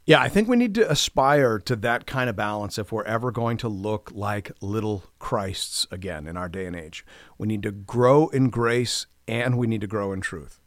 Yeah, 0.07 0.21
I 0.21 0.29
think 0.29 0.49
we 0.49 0.57
need 0.59 0.75
to 0.75 0.91
aspire 0.91 1.59
to 1.61 1.77
that 1.77 2.07
kind 2.07 2.29
of 2.29 2.37
balance 2.37 2.77
if 2.77 2.93
we're 2.93 3.05
ever 3.05 3.31
going 3.31 3.57
to 3.59 3.69
look 3.69 4.11
like 4.13 4.53
little 4.61 5.05
Christs 5.19 5.87
again 5.91 6.27
in 6.27 6.37
our 6.37 6.49
day 6.49 6.67
and 6.67 6.77
age. 6.77 7.07
We 7.39 7.49
need 7.49 7.63
to 7.63 7.71
grow 7.71 8.29
in 8.29 8.51
grace 8.51 9.07
and 9.27 9.57
we 9.57 9.67
need 9.67 9.81
to 9.81 9.87
grow 9.87 10.13
in 10.13 10.21
truth. 10.21 10.61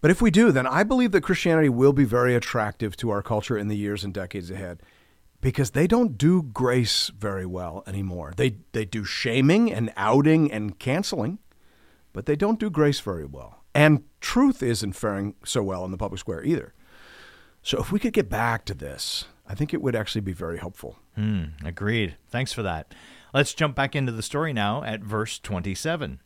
But 0.00 0.10
if 0.10 0.20
we 0.20 0.32
do, 0.32 0.50
then 0.50 0.66
I 0.66 0.82
believe 0.82 1.12
that 1.12 1.20
Christianity 1.20 1.68
will 1.68 1.92
be 1.92 2.02
very 2.02 2.34
attractive 2.34 2.96
to 2.96 3.10
our 3.10 3.22
culture 3.22 3.56
in 3.56 3.68
the 3.68 3.76
years 3.76 4.02
and 4.02 4.12
decades 4.12 4.50
ahead 4.50 4.82
because 5.40 5.70
they 5.70 5.86
don't 5.86 6.18
do 6.18 6.42
grace 6.42 7.12
very 7.16 7.46
well 7.46 7.84
anymore. 7.86 8.32
They, 8.36 8.56
they 8.72 8.84
do 8.84 9.04
shaming 9.04 9.72
and 9.72 9.92
outing 9.96 10.50
and 10.50 10.76
canceling, 10.80 11.38
but 12.12 12.26
they 12.26 12.34
don't 12.34 12.58
do 12.58 12.68
grace 12.68 12.98
very 12.98 13.26
well. 13.26 13.62
And 13.76 14.02
truth 14.20 14.60
isn't 14.60 14.94
faring 14.94 15.36
so 15.44 15.62
well 15.62 15.84
in 15.84 15.92
the 15.92 15.96
public 15.96 16.18
square 16.18 16.42
either. 16.42 16.74
So 17.62 17.78
if 17.78 17.92
we 17.92 17.98
could 17.98 18.12
get 18.12 18.28
back 18.28 18.64
to 18.66 18.74
this, 18.74 19.26
I 19.46 19.54
think 19.54 19.72
it 19.72 19.82
would 19.82 19.96
actually 19.96 20.20
be 20.22 20.32
very 20.32 20.58
helpful. 20.58 20.98
Hmm, 21.14 21.44
agreed. 21.64 22.16
Thanks 22.28 22.52
for 22.52 22.62
that. 22.62 22.94
Let's 23.32 23.54
jump 23.54 23.74
back 23.74 23.96
into 23.96 24.12
the 24.12 24.22
story 24.22 24.52
now 24.52 24.82
at 24.82 25.00
verse 25.00 25.38
27. 25.38 26.20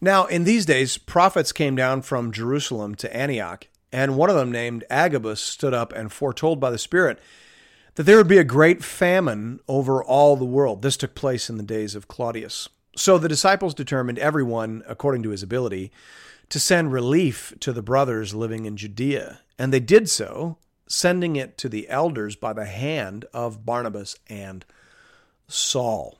Now, 0.00 0.26
in 0.26 0.44
these 0.44 0.66
days, 0.66 0.98
prophets 0.98 1.50
came 1.52 1.74
down 1.74 2.02
from 2.02 2.30
Jerusalem 2.30 2.94
to 2.96 3.16
Antioch, 3.16 3.66
and 3.90 4.16
one 4.16 4.30
of 4.30 4.36
them, 4.36 4.52
named 4.52 4.84
Agabus, 4.88 5.40
stood 5.40 5.74
up 5.74 5.92
and 5.92 6.12
foretold 6.12 6.60
by 6.60 6.70
the 6.70 6.78
Spirit 6.78 7.18
that 7.96 8.04
there 8.04 8.16
would 8.16 8.28
be 8.28 8.38
a 8.38 8.44
great 8.44 8.82
famine 8.82 9.60
over 9.68 10.02
all 10.02 10.36
the 10.36 10.44
world. 10.44 10.82
This 10.82 10.96
took 10.96 11.14
place 11.14 11.50
in 11.50 11.56
the 11.56 11.62
days 11.62 11.94
of 11.94 12.08
Claudius. 12.08 12.68
So 12.96 13.18
the 13.18 13.28
disciples 13.28 13.74
determined, 13.74 14.18
everyone 14.18 14.82
according 14.86 15.22
to 15.24 15.30
his 15.30 15.42
ability, 15.42 15.90
to 16.48 16.60
send 16.60 16.92
relief 16.92 17.54
to 17.60 17.72
the 17.72 17.82
brothers 17.82 18.34
living 18.34 18.66
in 18.66 18.76
Judea. 18.76 19.40
And 19.58 19.72
they 19.72 19.80
did 19.80 20.08
so, 20.08 20.58
sending 20.92 21.36
it 21.36 21.56
to 21.56 21.70
the 21.70 21.88
elders 21.88 22.36
by 22.36 22.52
the 22.52 22.66
hand 22.66 23.24
of 23.32 23.64
Barnabas 23.64 24.14
and 24.28 24.62
Saul. 25.48 26.18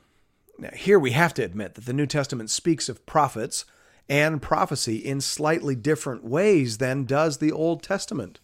Now, 0.59 0.71
here 0.75 0.99
we 0.99 1.11
have 1.11 1.35
to 1.35 1.45
admit 1.45 1.75
that 1.75 1.85
the 1.85 1.93
New 1.93 2.07
Testament 2.07 2.49
speaks 2.49 2.89
of 2.89 3.05
prophets 3.05 3.67
and 4.09 4.41
prophecy 4.41 4.97
in 4.97 5.21
slightly 5.21 5.75
different 5.75 6.25
ways 6.25 6.79
than 6.79 7.05
does 7.05 7.37
the 7.37 7.53
Old 7.53 7.83
Testament. 7.83 8.41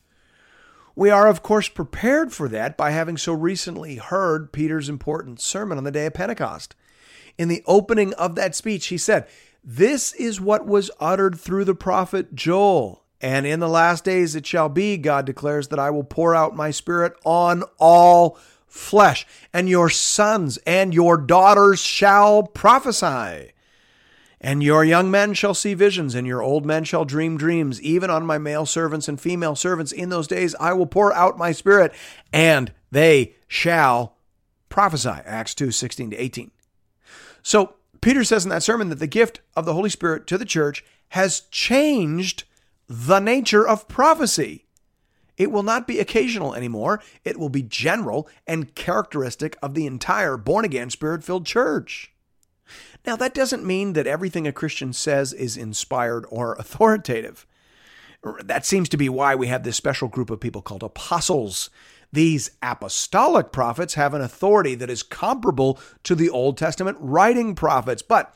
We 0.95 1.09
are, 1.09 1.29
of 1.29 1.43
course, 1.43 1.71
prepared 1.71 2.31
for 2.31 2.47
that 2.51 2.77
by 2.77 2.91
having 2.91 3.17
so 3.17 3.33
recently 3.33 3.97
heard 3.97 4.53
Peter's 4.53 4.91
important 4.91 5.41
sermon 5.41 5.79
on 5.79 5.85
the 5.85 5.91
day 5.91 6.07
of 6.07 6.15
Pentecost. 6.15 6.75
In 7.39 7.49
the 7.49 7.63
opening 7.67 8.13
of 8.15 8.35
that 8.35 8.55
speech, 8.55 8.89
he 8.89 8.99
said, 8.99 9.27
This 9.65 10.13
is 10.13 10.43
what 10.43 10.67
was 10.67 10.91
uttered 11.01 11.41
through 11.41 11.65
the 11.65 11.75
prophet 11.75 12.35
Joel. 12.35 13.05
And 13.21 13.47
in 13.47 13.61
the 13.61 13.69
last 13.69 14.05
days 14.05 14.35
it 14.35 14.47
shall 14.47 14.69
be, 14.69 14.97
God 14.97 15.27
declares, 15.27 15.69
that 15.69 15.79
I 15.79 15.91
will 15.91 16.05
pour 16.05 16.35
out 16.35 16.55
my 16.55 16.71
spirit 16.71 17.15
on 17.25 17.65
all 17.79 18.39
flesh, 18.67 19.27
and 19.53 19.69
your 19.69 19.89
sons 19.89 20.59
and 20.67 20.95
your 20.95 21.17
daughters 21.17 21.81
shall 21.81 22.43
prophesy. 22.43 23.53
And 24.41 24.63
your 24.63 24.85
young 24.85 25.11
men 25.11 25.35
shall 25.35 25.55
see 25.55 25.75
visions, 25.75 26.15
and 26.15 26.27
your 26.27 26.43
old 26.43 26.65
men 26.65 26.85
shall 26.85 27.05
dream 27.05 27.37
dreams. 27.37 27.83
Even 27.83 28.09
on 28.09 28.25
my 28.25 28.39
male 28.39 28.67
servants 28.67 29.09
and 29.09 29.21
female 29.21 29.57
servants 29.57 29.91
in 29.91 30.11
those 30.11 30.29
days 30.29 30.55
I 30.61 30.75
will 30.75 30.87
pour 30.87 31.13
out 31.13 31.39
my 31.39 31.51
spirit, 31.51 31.93
and 32.33 32.73
they 32.93 33.35
shall 33.49 34.15
prophesy. 34.69 35.09
Acts 35.09 35.55
2 35.57 35.73
16 35.73 36.11
to 36.11 36.17
18. 36.17 36.51
So 37.43 37.75
Peter 38.01 38.23
says 38.23 38.45
in 38.45 38.51
that 38.51 38.63
sermon 38.63 38.91
that 38.91 39.01
the 39.01 39.09
gift 39.09 39.41
of 39.57 39.65
the 39.65 39.75
Holy 39.75 39.91
Spirit 39.91 40.27
to 40.29 40.39
the 40.39 40.45
church 40.45 40.85
has 41.11 41.41
changed 41.51 42.45
the 42.89 43.21
nature 43.21 43.67
of 43.67 43.89
prophecy. 43.89 44.65
It 45.37 45.53
will 45.53 45.63
not 45.63 45.87
be 45.87 46.01
occasional 46.01 46.55
anymore. 46.55 47.01
It 47.25 47.39
will 47.39 47.49
be 47.49 47.63
general 47.63 48.29
and 48.47 48.75
characteristic 48.75 49.57
of 49.63 49.75
the 49.75 49.87
entire 49.87 50.37
born 50.37 50.65
again, 50.65 50.91
spirit 50.91 51.23
filled 51.23 51.47
church. 51.47 52.13
Now, 53.07 53.17
that 53.17 53.35
doesn't 53.35 53.65
mean 53.65 53.93
that 53.93 54.07
everything 54.07 54.47
a 54.47 54.53
Christian 54.53 54.93
says 54.93 55.33
is 55.33 55.57
inspired 55.57 56.27
or 56.29 56.55
authoritative. 56.59 57.47
That 58.43 58.67
seems 58.67 58.89
to 58.89 58.97
be 58.97 59.09
why 59.09 59.37
we 59.37 59.47
have 59.47 59.63
this 59.63 59.77
special 59.77 60.09
group 60.09 60.29
of 60.29 60.41
people 60.41 60.61
called 60.61 60.83
apostles. 60.83 61.71
These 62.13 62.51
apostolic 62.63 63.53
prophets 63.53 63.95
have 63.95 64.13
an 64.13 64.23
authority 64.23 64.75
that 64.75 64.91
is 64.91 65.05
comparable 65.05 65.79
to 66.03 66.17
the 66.17 66.29
Old 66.31 66.57
Testament 66.57 66.97
writing 67.01 67.55
prophets, 67.55 68.03
but 68.03 68.35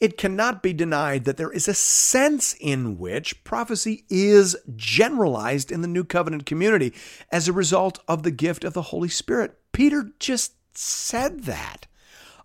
it 0.00 0.18
cannot 0.18 0.62
be 0.62 0.72
denied 0.72 1.24
that 1.24 1.36
there 1.36 1.50
is 1.50 1.68
a 1.68 1.74
sense 1.74 2.54
in 2.60 2.98
which 2.98 3.42
prophecy 3.44 4.04
is 4.08 4.56
generalized 4.76 5.70
in 5.70 5.80
the 5.80 5.88
New 5.88 6.04
Covenant 6.04 6.46
community 6.46 6.92
as 7.30 7.48
a 7.48 7.52
result 7.52 7.98
of 8.08 8.22
the 8.22 8.30
gift 8.30 8.64
of 8.64 8.72
the 8.72 8.82
Holy 8.82 9.08
Spirit. 9.08 9.58
Peter 9.72 10.12
just 10.18 10.54
said 10.76 11.44
that. 11.44 11.86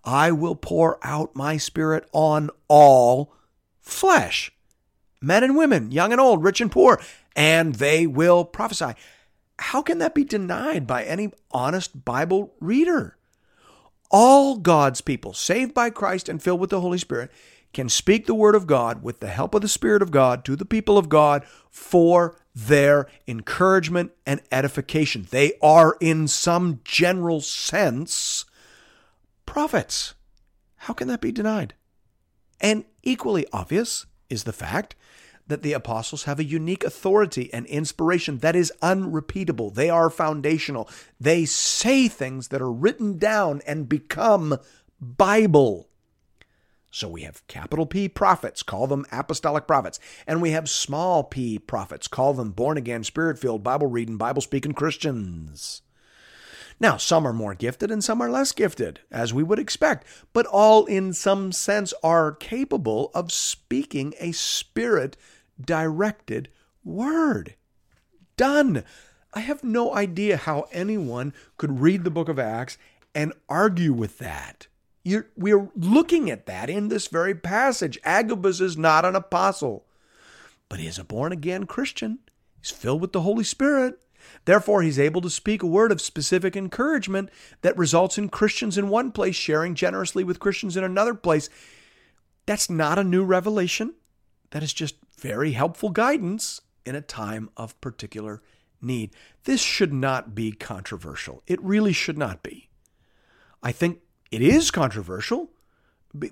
I 0.03 0.31
will 0.31 0.55
pour 0.55 0.97
out 1.03 1.35
my 1.35 1.57
spirit 1.57 2.07
on 2.13 2.49
all 2.67 3.33
flesh, 3.81 4.51
men 5.21 5.43
and 5.43 5.57
women, 5.57 5.91
young 5.91 6.11
and 6.11 6.21
old, 6.21 6.43
rich 6.43 6.61
and 6.61 6.71
poor, 6.71 7.01
and 7.35 7.75
they 7.75 8.07
will 8.07 8.45
prophesy. 8.45 8.93
How 9.59 9.81
can 9.81 9.97
that 9.99 10.15
be 10.15 10.23
denied 10.23 10.87
by 10.87 11.03
any 11.03 11.31
honest 11.51 12.05
Bible 12.05 12.53
reader? 12.61 13.17
All 14.09 14.57
God's 14.57 15.01
people, 15.01 15.33
saved 15.33 15.73
by 15.73 15.89
Christ 15.89 16.29
and 16.29 16.41
filled 16.41 16.59
with 16.59 16.71
the 16.71 16.81
Holy 16.81 16.97
Spirit, 16.97 17.31
can 17.73 17.89
speak 17.89 18.25
the 18.25 18.33
word 18.33 18.55
of 18.55 18.65
God 18.65 19.03
with 19.03 19.19
the 19.19 19.27
help 19.27 19.53
of 19.53 19.61
the 19.61 19.67
Spirit 19.67 20.01
of 20.01 20.11
God 20.11 20.43
to 20.45 20.55
the 20.55 20.65
people 20.65 20.97
of 20.97 21.09
God 21.09 21.45
for 21.69 22.35
their 22.55 23.07
encouragement 23.27 24.11
and 24.25 24.41
edification. 24.51 25.27
They 25.29 25.53
are, 25.61 25.95
in 25.99 26.27
some 26.27 26.81
general 26.83 27.41
sense, 27.41 28.45
prophets. 29.45 30.15
How 30.77 30.93
can 30.93 31.07
that 31.09 31.21
be 31.21 31.31
denied? 31.31 31.75
And 32.59 32.85
equally 33.03 33.45
obvious 33.53 34.07
is 34.29 34.43
the 34.43 34.53
fact 34.53 34.95
that 35.49 35.61
the 35.63 35.73
apostles 35.73 36.23
have 36.23 36.39
a 36.39 36.43
unique 36.43 36.83
authority 36.83 37.53
and 37.53 37.65
inspiration 37.65 38.37
that 38.37 38.55
is 38.55 38.71
unrepeatable. 38.81 39.71
They 39.71 39.89
are 39.89 40.09
foundational. 40.09 40.89
They 41.19 41.45
say 41.45 42.07
things 42.07 42.47
that 42.47 42.61
are 42.61 42.71
written 42.71 43.17
down 43.17 43.61
and 43.67 43.89
become 43.89 44.57
Bible. 45.01 45.89
So 46.91 47.07
we 47.07 47.21
have 47.21 47.45
capital 47.47 47.85
P 47.85 48.07
prophets, 48.09 48.63
call 48.63 48.87
them 48.87 49.05
apostolic 49.11 49.67
prophets. 49.67 49.99
And 50.25 50.41
we 50.41 50.51
have 50.51 50.69
small 50.69 51.23
p 51.23 51.59
prophets, 51.59 52.07
call 52.07 52.33
them 52.33 52.51
born 52.51 52.77
again, 52.77 53.03
spirit 53.03 53.37
filled, 53.37 53.63
Bible 53.63 53.87
reading, 53.87 54.17
Bible 54.17 54.41
speaking 54.41 54.73
Christians. 54.73 55.81
Now, 56.79 56.95
some 56.95 57.27
are 57.27 57.33
more 57.33 57.55
gifted 57.55 57.91
and 57.91 58.03
some 58.03 58.21
are 58.21 58.31
less 58.31 58.53
gifted, 58.53 59.01
as 59.11 59.33
we 59.33 59.43
would 59.43 59.59
expect, 59.59 60.07
but 60.31 60.45
all 60.45 60.85
in 60.85 61.11
some 61.11 61.51
sense 61.51 61.93
are 62.01 62.31
capable 62.31 63.11
of 63.13 63.33
speaking 63.33 64.13
a 64.19 64.31
spirit 64.31 65.17
directed 65.59 66.49
word. 66.83 67.55
Done. 68.37 68.83
I 69.33 69.41
have 69.41 69.63
no 69.63 69.93
idea 69.93 70.37
how 70.37 70.67
anyone 70.71 71.33
could 71.57 71.81
read 71.81 72.03
the 72.03 72.11
book 72.11 72.29
of 72.29 72.39
Acts 72.39 72.77
and 73.13 73.33
argue 73.47 73.93
with 73.93 74.17
that. 74.19 74.67
You're, 75.03 75.27
we're 75.35 75.69
looking 75.75 76.29
at 76.29 76.45
that 76.45 76.69
in 76.69 76.89
this 76.89 77.07
very 77.07 77.35
passage. 77.35 77.99
Agabus 78.03 78.59
is 78.59 78.77
not 78.77 79.05
an 79.05 79.15
apostle, 79.15 79.85
but 80.67 80.79
he 80.79 80.87
is 80.87 80.99
a 80.99 81.03
born 81.03 81.31
again 81.31 81.65
Christian. 81.65 82.19
He's 82.59 82.71
filled 82.71 83.01
with 83.01 83.13
the 83.13 83.21
Holy 83.21 83.43
Spirit. 83.43 83.99
Therefore, 84.45 84.81
he's 84.81 84.99
able 84.99 85.21
to 85.21 85.29
speak 85.29 85.63
a 85.63 85.67
word 85.67 85.91
of 85.91 86.01
specific 86.01 86.55
encouragement 86.55 87.29
that 87.61 87.77
results 87.77 88.17
in 88.17 88.29
Christians 88.29 88.77
in 88.77 88.89
one 88.89 89.11
place 89.11 89.35
sharing 89.35 89.75
generously 89.75 90.23
with 90.23 90.39
Christians 90.39 90.75
in 90.75 90.83
another 90.83 91.13
place. 91.13 91.49
That's 92.45 92.69
not 92.69 92.99
a 92.99 93.03
new 93.03 93.23
revelation. 93.23 93.95
That 94.51 94.63
is 94.63 94.73
just 94.73 94.95
very 95.19 95.51
helpful 95.51 95.89
guidance 95.89 96.61
in 96.85 96.95
a 96.95 97.01
time 97.01 97.49
of 97.57 97.79
particular 97.81 98.41
need. 98.81 99.11
This 99.43 99.61
should 99.61 99.93
not 99.93 100.33
be 100.33 100.51
controversial. 100.51 101.43
It 101.47 101.61
really 101.61 101.93
should 101.93 102.17
not 102.17 102.43
be. 102.43 102.69
I 103.61 103.71
think 103.71 103.99
it 104.31 104.41
is 104.41 104.71
controversial 104.71 105.49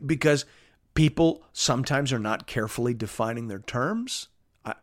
because 0.06 0.46
people 0.94 1.44
sometimes 1.54 2.12
are 2.12 2.20
not 2.20 2.48
carefully 2.48 2.94
defining 2.94 3.48
their 3.48 3.60
terms. 3.60 4.30
I, 4.66 4.74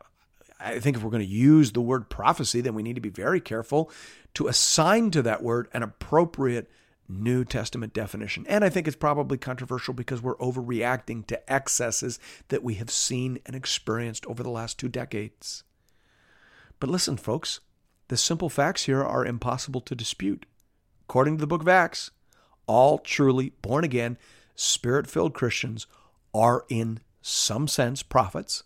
I 0.61 0.79
think 0.79 0.97
if 0.97 1.03
we're 1.03 1.11
going 1.11 1.27
to 1.27 1.29
use 1.29 1.73
the 1.73 1.81
word 1.81 2.09
prophecy, 2.09 2.61
then 2.61 2.75
we 2.75 2.83
need 2.83 2.95
to 2.95 3.01
be 3.01 3.09
very 3.09 3.41
careful 3.41 3.91
to 4.35 4.47
assign 4.49 5.11
to 5.13 5.23
that 5.23 5.43
word 5.43 5.69
an 5.73 5.83
appropriate 5.83 6.71
New 7.09 7.45
Testament 7.45 7.93
definition. 7.93 8.47
And 8.49 8.65
I 8.65 8.69
think 8.69 8.87
it's 8.87 8.97
probably 8.97 9.39
controversial 9.39 9.95
because 9.95 10.23
we're 10.23 10.37
overreacting 10.37 11.27
to 11.27 11.53
excesses 11.53 12.19
that 12.49 12.63
we 12.63 12.75
have 12.75 12.91
seen 12.91 13.39
and 13.47 13.55
experienced 13.55 14.27
over 14.27 14.43
the 14.43 14.51
last 14.51 14.79
two 14.79 14.89
decades. 14.89 15.65
But 16.81 16.91
listen, 16.91 17.17
folks, 17.17 17.61
the 18.09 18.17
simple 18.17 18.49
facts 18.49 18.85
here 18.85 19.03
are 19.03 19.25
impossible 19.25 19.81
to 19.83 19.95
dispute. 19.95 20.47
According 21.09 21.37
to 21.37 21.41
the 21.41 21.47
book 21.47 21.63
of 21.63 21.69
Acts, 21.69 22.11
all 22.67 22.99
truly 22.99 23.53
born 23.63 23.85
again, 23.85 24.19
spirit 24.55 25.07
filled 25.07 25.35
Christians 25.35 25.87
are 26.33 26.65
in 26.69 27.01
some 27.21 27.69
sense 27.69 28.03
prophets, 28.03 28.65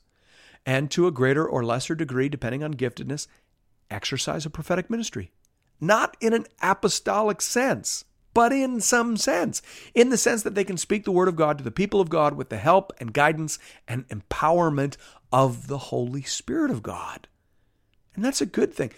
and 0.67 0.91
to 0.91 1.07
a 1.07 1.13
greater 1.13 1.47
or 1.47 1.65
lesser 1.65 1.95
degree, 1.95 2.29
depending 2.29 2.63
on 2.63 2.75
giftedness, 2.75 3.27
exercise 3.91 4.45
a 4.45 4.51
prophetic 4.51 4.91
ministry. 4.91 5.31
Not 5.81 6.17
in 6.21 6.33
an 6.33 6.47
apostolic 6.61 7.41
sense, 7.41 8.05
but 8.39 8.53
in 8.53 8.81
some 8.81 9.17
sense, 9.17 9.63
in 9.97 10.11
the 10.11 10.17
sense 10.17 10.45
that 10.45 10.55
they 10.55 10.63
can 10.63 10.77
speak 10.77 11.03
the 11.03 11.11
word 11.11 11.27
of 11.27 11.35
God 11.35 11.59
to 11.59 11.65
the 11.65 11.73
people 11.73 12.01
of 12.01 12.09
God 12.09 12.37
with 12.37 12.51
the 12.51 12.57
help 12.57 12.93
and 13.01 13.13
guidance 13.13 13.59
and 13.89 14.09
empowerment 14.11 14.97
of 15.33 15.67
the 15.67 15.79
Holy 15.79 16.23
Spirit 16.23 16.71
of 16.71 16.81
God. 16.81 17.27
And 18.15 18.25
that's 18.25 18.41
a 18.41 18.47
good 18.47 18.73
thing. 18.73 18.93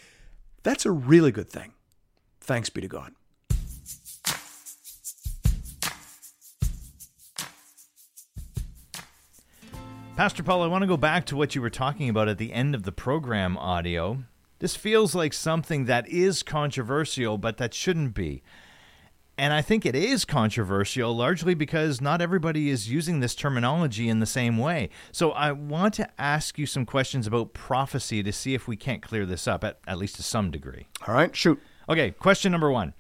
That's 0.63 0.85
a 0.85 0.91
really 0.91 1.33
good 1.33 1.49
thing. 1.49 1.73
Thanks 2.43 2.69
be 2.69 2.83
to 2.83 2.87
God. 2.87 3.15
Pastor 10.17 10.43
Paul, 10.43 10.63
I 10.63 10.67
want 10.67 10.83
to 10.83 10.87
go 10.87 10.99
back 10.99 11.25
to 11.25 11.37
what 11.37 11.55
you 11.55 11.63
were 11.63 11.71
talking 11.71 12.11
about 12.11 12.29
at 12.29 12.37
the 12.37 12.53
end 12.53 12.75
of 12.75 12.83
the 12.83 12.93
program 12.93 13.57
audio. 13.57 14.19
This 14.59 14.77
feels 14.77 15.15
like 15.15 15.33
something 15.33 15.87
that 15.87 16.07
is 16.11 16.43
controversial, 16.43 17.39
but 17.39 17.57
that 17.57 17.73
shouldn't 17.73 18.13
be. 18.13 18.43
And 19.41 19.55
I 19.55 19.63
think 19.63 19.87
it 19.87 19.95
is 19.95 20.27
controversial 20.27 21.17
largely 21.17 21.55
because 21.55 21.99
not 21.99 22.21
everybody 22.21 22.69
is 22.69 22.91
using 22.91 23.21
this 23.21 23.35
terminology 23.35 24.07
in 24.07 24.21
the 24.21 24.27
same 24.27 24.59
way. 24.59 24.91
So 25.13 25.31
I 25.31 25.51
want 25.53 25.95
to 25.95 26.07
ask 26.21 26.59
you 26.59 26.67
some 26.67 26.85
questions 26.85 27.27
about 27.27 27.55
prophecy 27.55 28.23
to 28.23 28.35
see 28.35 28.53
if 28.53 28.69
we 28.69 28.77
can't 28.77 29.01
clear 29.01 29.25
this 29.25 29.49
up, 29.49 29.65
at, 29.65 29.79
at 29.87 29.97
least 29.97 30.17
to 30.17 30.23
some 30.23 30.51
degree. 30.51 30.89
All 31.09 31.15
right, 31.15 31.35
shoot. 31.35 31.59
Okay, 31.89 32.11
question 32.11 32.53
number 32.53 32.71
one. 32.71 32.93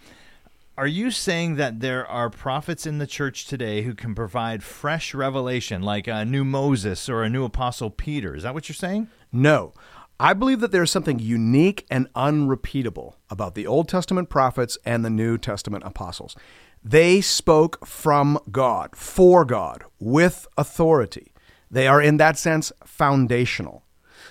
Are 0.79 0.87
you 0.87 1.11
saying 1.11 1.57
that 1.57 1.81
there 1.81 2.07
are 2.07 2.31
prophets 2.31 2.87
in 2.87 2.97
the 2.97 3.07
church 3.07 3.45
today 3.45 3.83
who 3.83 3.93
can 3.95 4.15
provide 4.15 4.63
fresh 4.63 5.13
revelation, 5.13 5.83
like 5.83 6.07
a 6.07 6.25
new 6.25 6.43
Moses 6.43 7.07
or 7.11 7.23
a 7.23 7.29
new 7.29 7.45
Apostle 7.45 7.91
Peter? 7.91 8.35
Is 8.35 8.45
that 8.45 8.55
what 8.55 8.67
you're 8.67 8.75
saying? 8.77 9.09
No. 9.31 9.75
I 10.23 10.35
believe 10.35 10.61
that 10.61 10.71
there's 10.71 10.91
something 10.91 11.19
unique 11.19 11.87
and 11.91 12.07
unrepeatable 12.15 13.17
about 13.31 13.55
the 13.55 13.67
Old 13.67 13.89
Testament 13.89 14.29
prophets 14.29 14.77
and 14.85 15.03
the 15.03 15.09
New 15.09 15.39
Testament 15.39 15.83
apostles. 15.87 16.37
They 16.85 17.23
spoke 17.23 17.87
from 17.87 18.39
God, 18.51 18.95
for 18.95 19.47
God, 19.47 19.83
with 19.99 20.47
authority. 20.59 21.33
They 21.71 21.89
are 21.89 22.03
in 22.03 22.19
that 22.19 22.37
sense 22.37 22.71
foundational. 22.85 23.83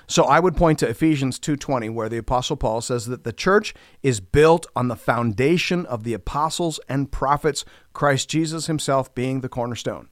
So 0.05 0.25
I 0.25 0.39
would 0.39 0.55
point 0.55 0.77
to 0.79 0.87
Ephesians 0.87 1.39
2:20 1.39 1.89
where 1.89 2.07
the 2.07 2.17
apostle 2.19 2.55
Paul 2.55 2.81
says 2.81 3.07
that 3.07 3.23
the 3.23 3.33
church 3.33 3.73
is 4.03 4.19
built 4.19 4.67
on 4.75 4.89
the 4.89 4.95
foundation 4.95 5.87
of 5.87 6.03
the 6.03 6.13
apostles 6.13 6.79
and 6.87 7.11
prophets, 7.11 7.65
Christ 7.93 8.29
Jesus 8.29 8.67
himself 8.67 9.15
being 9.15 9.41
the 9.41 9.49
cornerstone. 9.49 10.09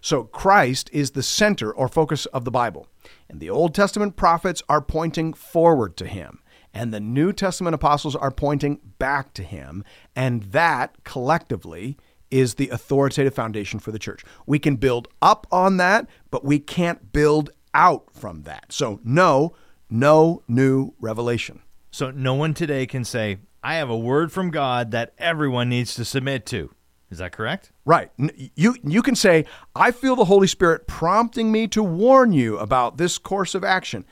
So 0.00 0.24
Christ 0.24 0.90
is 0.92 1.12
the 1.12 1.22
center 1.22 1.72
or 1.72 1.86
focus 1.86 2.26
of 2.26 2.44
the 2.44 2.50
Bible. 2.50 2.88
And 3.28 3.40
the 3.40 3.50
Old 3.50 3.74
Testament 3.74 4.16
prophets 4.16 4.62
are 4.68 4.80
pointing 4.82 5.32
forward 5.32 5.96
to 5.98 6.06
him 6.06 6.40
and 6.72 6.92
the 6.92 7.00
New 7.00 7.32
Testament 7.32 7.74
apostles 7.74 8.14
are 8.16 8.30
pointing 8.30 8.80
back 8.98 9.34
to 9.34 9.42
him, 9.42 9.84
and 10.14 10.44
that 10.44 11.02
collectively 11.04 11.96
is 12.30 12.54
the 12.54 12.68
authoritative 12.68 13.34
foundation 13.34 13.80
for 13.80 13.90
the 13.90 13.98
church. 13.98 14.24
We 14.46 14.58
can 14.58 14.76
build 14.76 15.08
up 15.20 15.46
on 15.50 15.78
that, 15.78 16.08
but 16.30 16.44
we 16.44 16.60
can't 16.60 17.12
build 17.12 17.50
out 17.74 18.12
from 18.12 18.42
that. 18.42 18.72
So, 18.72 19.00
no, 19.02 19.54
no 19.88 20.42
new 20.46 20.92
revelation. 21.00 21.62
So 21.90 22.12
no 22.12 22.34
one 22.34 22.54
today 22.54 22.86
can 22.86 23.04
say, 23.04 23.38
I 23.64 23.74
have 23.74 23.90
a 23.90 23.98
word 23.98 24.30
from 24.30 24.50
God 24.50 24.92
that 24.92 25.12
everyone 25.18 25.68
needs 25.68 25.94
to 25.96 26.04
submit 26.04 26.46
to. 26.46 26.72
Is 27.10 27.18
that 27.18 27.32
correct? 27.32 27.72
Right. 27.84 28.10
You 28.54 28.76
you 28.84 29.02
can 29.02 29.16
say, 29.16 29.44
I 29.74 29.90
feel 29.90 30.14
the 30.14 30.26
Holy 30.26 30.46
Spirit 30.46 30.86
prompting 30.86 31.50
me 31.50 31.66
to 31.68 31.82
warn 31.82 32.32
you 32.32 32.56
about 32.58 32.98
this 32.98 33.18
course 33.18 33.54
of 33.54 33.64
action. 33.64 34.04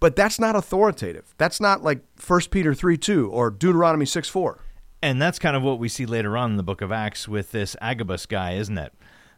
But 0.00 0.14
that's 0.14 0.38
not 0.38 0.54
authoritative. 0.54 1.34
That's 1.38 1.60
not 1.60 1.82
like 1.82 2.04
1 2.24 2.40
Peter 2.50 2.74
3 2.74 2.96
2 2.96 3.30
or 3.30 3.50
Deuteronomy 3.50 4.06
6 4.06 4.28
4. 4.28 4.60
And 5.02 5.22
that's 5.22 5.38
kind 5.38 5.56
of 5.56 5.62
what 5.62 5.78
we 5.78 5.88
see 5.88 6.06
later 6.06 6.36
on 6.36 6.52
in 6.52 6.56
the 6.56 6.62
book 6.62 6.82
of 6.82 6.92
Acts 6.92 7.28
with 7.28 7.52
this 7.52 7.76
Agabus 7.80 8.26
guy, 8.26 8.54
isn't 8.54 8.78
it? 8.78 8.92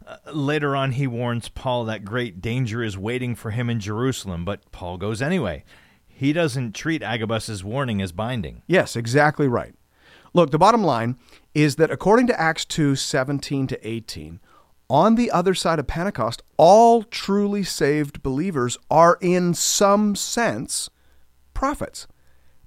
Uh, 0.07 0.17
later 0.33 0.75
on, 0.75 0.93
he 0.93 1.07
warns 1.07 1.49
Paul 1.49 1.85
that 1.85 2.05
great 2.05 2.41
danger 2.41 2.83
is 2.83 2.97
waiting 2.97 3.35
for 3.35 3.51
him 3.51 3.69
in 3.69 3.79
Jerusalem, 3.79 4.45
but 4.45 4.71
Paul 4.73 4.97
goes 4.97 5.21
anyway. 5.21 5.65
He 6.09 6.33
doesn't 6.33 6.75
treat 6.75 7.03
Agabus's 7.03 7.63
warning 7.63 8.01
as 8.01 8.11
binding. 8.13 8.63
Yes, 8.67 8.97
exactly 8.97 9.49
right. 9.49 9.75
Look, 10.33 10.51
the 10.51 10.59
bottom 10.59 10.85
line 10.85 11.17
is 11.55 11.77
that 11.77 11.91
according 11.91 12.27
to 12.29 12.41
Acts 12.41 12.65
2 12.65 12.97
17 12.97 13.67
to 13.69 13.89
18, 13.89 14.41
on 14.89 15.15
the 15.15 15.31
other 15.31 15.55
side 15.55 15.79
of 15.79 15.87
Pentecost, 15.87 16.43
all 16.57 17.05
truly 17.05 17.63
saved 17.63 18.23
believers 18.23 18.77
are, 18.91 19.19
in 19.21 19.55
some 19.55 20.17
sense, 20.17 20.91
prophets. 21.55 22.09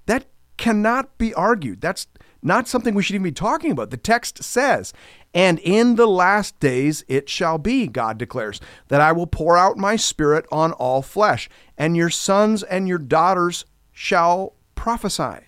That 0.06 0.26
cannot 0.56 1.18
be 1.18 1.34
argued. 1.34 1.80
That's 1.80 2.06
not 2.42 2.68
something 2.68 2.94
we 2.94 3.02
should 3.02 3.14
even 3.14 3.24
be 3.24 3.32
talking 3.32 3.70
about. 3.70 3.90
The 3.90 3.96
text 3.96 4.42
says, 4.42 4.92
And 5.34 5.58
in 5.58 5.96
the 5.96 6.06
last 6.06 6.58
days 6.60 7.04
it 7.08 7.28
shall 7.28 7.58
be, 7.58 7.86
God 7.86 8.18
declares, 8.18 8.60
that 8.88 9.00
I 9.00 9.12
will 9.12 9.26
pour 9.26 9.56
out 9.56 9.76
my 9.76 9.96
spirit 9.96 10.46
on 10.52 10.72
all 10.72 11.02
flesh, 11.02 11.48
and 11.76 11.96
your 11.96 12.10
sons 12.10 12.62
and 12.62 12.86
your 12.86 12.98
daughters 12.98 13.64
shall 13.92 14.54
prophesy. 14.74 15.46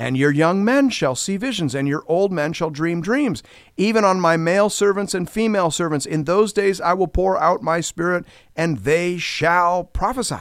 And 0.00 0.16
your 0.16 0.30
young 0.30 0.64
men 0.64 0.88
shall 0.88 1.14
see 1.14 1.36
visions, 1.36 1.74
and 1.74 1.86
your 1.86 2.04
old 2.06 2.32
men 2.32 2.54
shall 2.54 2.70
dream 2.70 3.02
dreams. 3.02 3.42
Even 3.76 4.02
on 4.02 4.18
my 4.18 4.34
male 4.34 4.70
servants 4.70 5.12
and 5.12 5.28
female 5.28 5.70
servants, 5.70 6.06
in 6.06 6.24
those 6.24 6.54
days 6.54 6.80
I 6.80 6.94
will 6.94 7.06
pour 7.06 7.38
out 7.38 7.62
my 7.62 7.82
spirit, 7.82 8.24
and 8.56 8.78
they 8.78 9.18
shall 9.18 9.84
prophesy. 9.84 10.40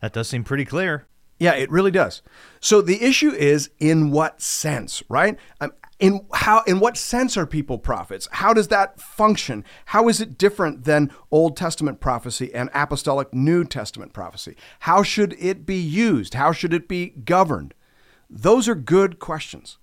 That 0.00 0.14
does 0.14 0.30
seem 0.30 0.44
pretty 0.44 0.64
clear. 0.64 1.06
Yeah, 1.38 1.52
it 1.52 1.70
really 1.70 1.90
does. 1.90 2.22
So 2.58 2.80
the 2.80 3.04
issue 3.04 3.32
is 3.32 3.68
in 3.80 4.12
what 4.12 4.40
sense, 4.40 5.02
right? 5.10 5.36
Um, 5.60 5.72
in 5.98 6.26
how 6.32 6.62
in 6.62 6.80
what 6.80 6.96
sense 6.96 7.36
are 7.36 7.44
people 7.44 7.76
prophets 7.76 8.26
how 8.32 8.54
does 8.54 8.68
that 8.68 8.98
function 8.98 9.62
how 9.84 10.08
is 10.08 10.18
it 10.18 10.38
different 10.38 10.84
than 10.84 11.12
old 11.30 11.58
testament 11.58 12.00
prophecy 12.00 12.50
and 12.54 12.70
apostolic 12.72 13.34
new 13.34 13.64
testament 13.64 14.14
prophecy 14.14 14.56
how 14.78 15.02
should 15.02 15.36
it 15.38 15.66
be 15.66 15.76
used 15.76 16.32
how 16.32 16.52
should 16.52 16.72
it 16.72 16.88
be 16.88 17.10
governed 17.10 17.74
those 18.30 18.68
are 18.68 18.74
good 18.74 19.18
questions 19.18 19.78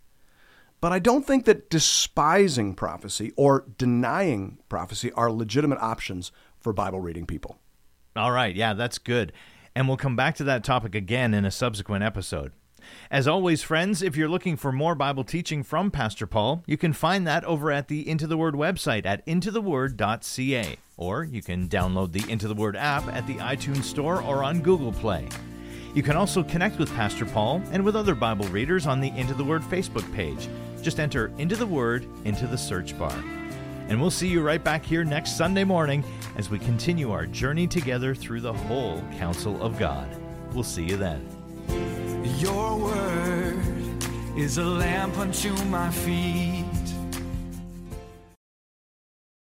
but 0.79 0.91
i 0.91 0.99
don't 0.99 1.27
think 1.27 1.45
that 1.45 1.69
despising 1.69 2.73
prophecy 2.73 3.31
or 3.35 3.65
denying 3.77 4.57
prophecy 4.69 5.11
are 5.11 5.31
legitimate 5.31 5.79
options 5.79 6.31
for 6.59 6.73
bible 6.73 6.99
reading 6.99 7.25
people 7.25 7.59
All 8.15 8.31
right, 8.31 8.55
yeah, 8.55 8.73
that's 8.73 8.97
good. 8.97 9.31
And 9.75 9.87
we'll 9.87 9.97
come 9.97 10.15
back 10.15 10.35
to 10.37 10.43
that 10.45 10.63
topic 10.63 10.95
again 10.95 11.35
in 11.35 11.45
a 11.45 11.51
subsequent 11.51 12.03
episode. 12.03 12.51
As 13.11 13.27
always, 13.27 13.61
friends, 13.61 14.01
if 14.01 14.17
you're 14.17 14.27
looking 14.27 14.57
for 14.57 14.71
more 14.71 14.95
Bible 14.95 15.23
teaching 15.23 15.61
from 15.61 15.91
Pastor 15.91 16.25
Paul, 16.25 16.63
you 16.65 16.77
can 16.77 16.93
find 16.93 17.27
that 17.27 17.43
over 17.45 17.69
at 17.71 17.87
the 17.87 18.09
Into 18.09 18.25
the 18.25 18.37
Word 18.37 18.55
website 18.55 19.05
at 19.05 19.23
intotheword.ca, 19.27 20.77
or 20.97 21.23
you 21.25 21.43
can 21.43 21.67
download 21.67 22.11
the 22.11 22.27
Into 22.31 22.47
the 22.47 22.55
Word 22.55 22.75
app 22.75 23.07
at 23.09 23.27
the 23.27 23.35
iTunes 23.35 23.83
Store 23.83 24.23
or 24.23 24.43
on 24.43 24.61
Google 24.61 24.93
Play. 24.93 25.27
You 25.97 26.03
can 26.03 26.15
also 26.15 26.43
connect 26.43 26.77
with 26.77 26.93
Pastor 26.93 27.25
Paul 27.25 27.59
and 27.71 27.83
with 27.83 27.95
other 27.95 28.13
Bible 28.13 28.47
readers 28.49 28.85
on 28.85 29.01
the 29.01 29.09
Into 29.17 29.33
the 29.33 29.43
Word 29.43 29.63
Facebook 29.63 30.05
page. 30.13 30.47
Just 30.83 30.99
enter 30.99 31.31
Into 31.39 31.55
the 31.55 31.65
Word 31.65 32.07
into 32.23 32.45
the 32.45 32.55
search 32.55 32.95
bar. 32.99 33.23
And 33.89 33.99
we'll 33.99 34.11
see 34.11 34.27
you 34.27 34.43
right 34.43 34.63
back 34.63 34.85
here 34.85 35.03
next 35.03 35.37
Sunday 35.37 35.63
morning 35.63 36.03
as 36.35 36.51
we 36.51 36.59
continue 36.59 37.11
our 37.11 37.25
journey 37.25 37.65
together 37.65 38.13
through 38.13 38.41
the 38.41 38.53
whole 38.53 39.01
counsel 39.17 39.59
of 39.59 39.79
God. 39.79 40.07
We'll 40.53 40.61
see 40.61 40.83
you 40.83 40.97
then. 40.97 41.27
Your 42.37 42.77
word 42.77 43.57
is 44.37 44.59
a 44.59 44.65
lamp 44.65 45.17
unto 45.17 45.51
my 45.63 45.89
feet 45.89 46.66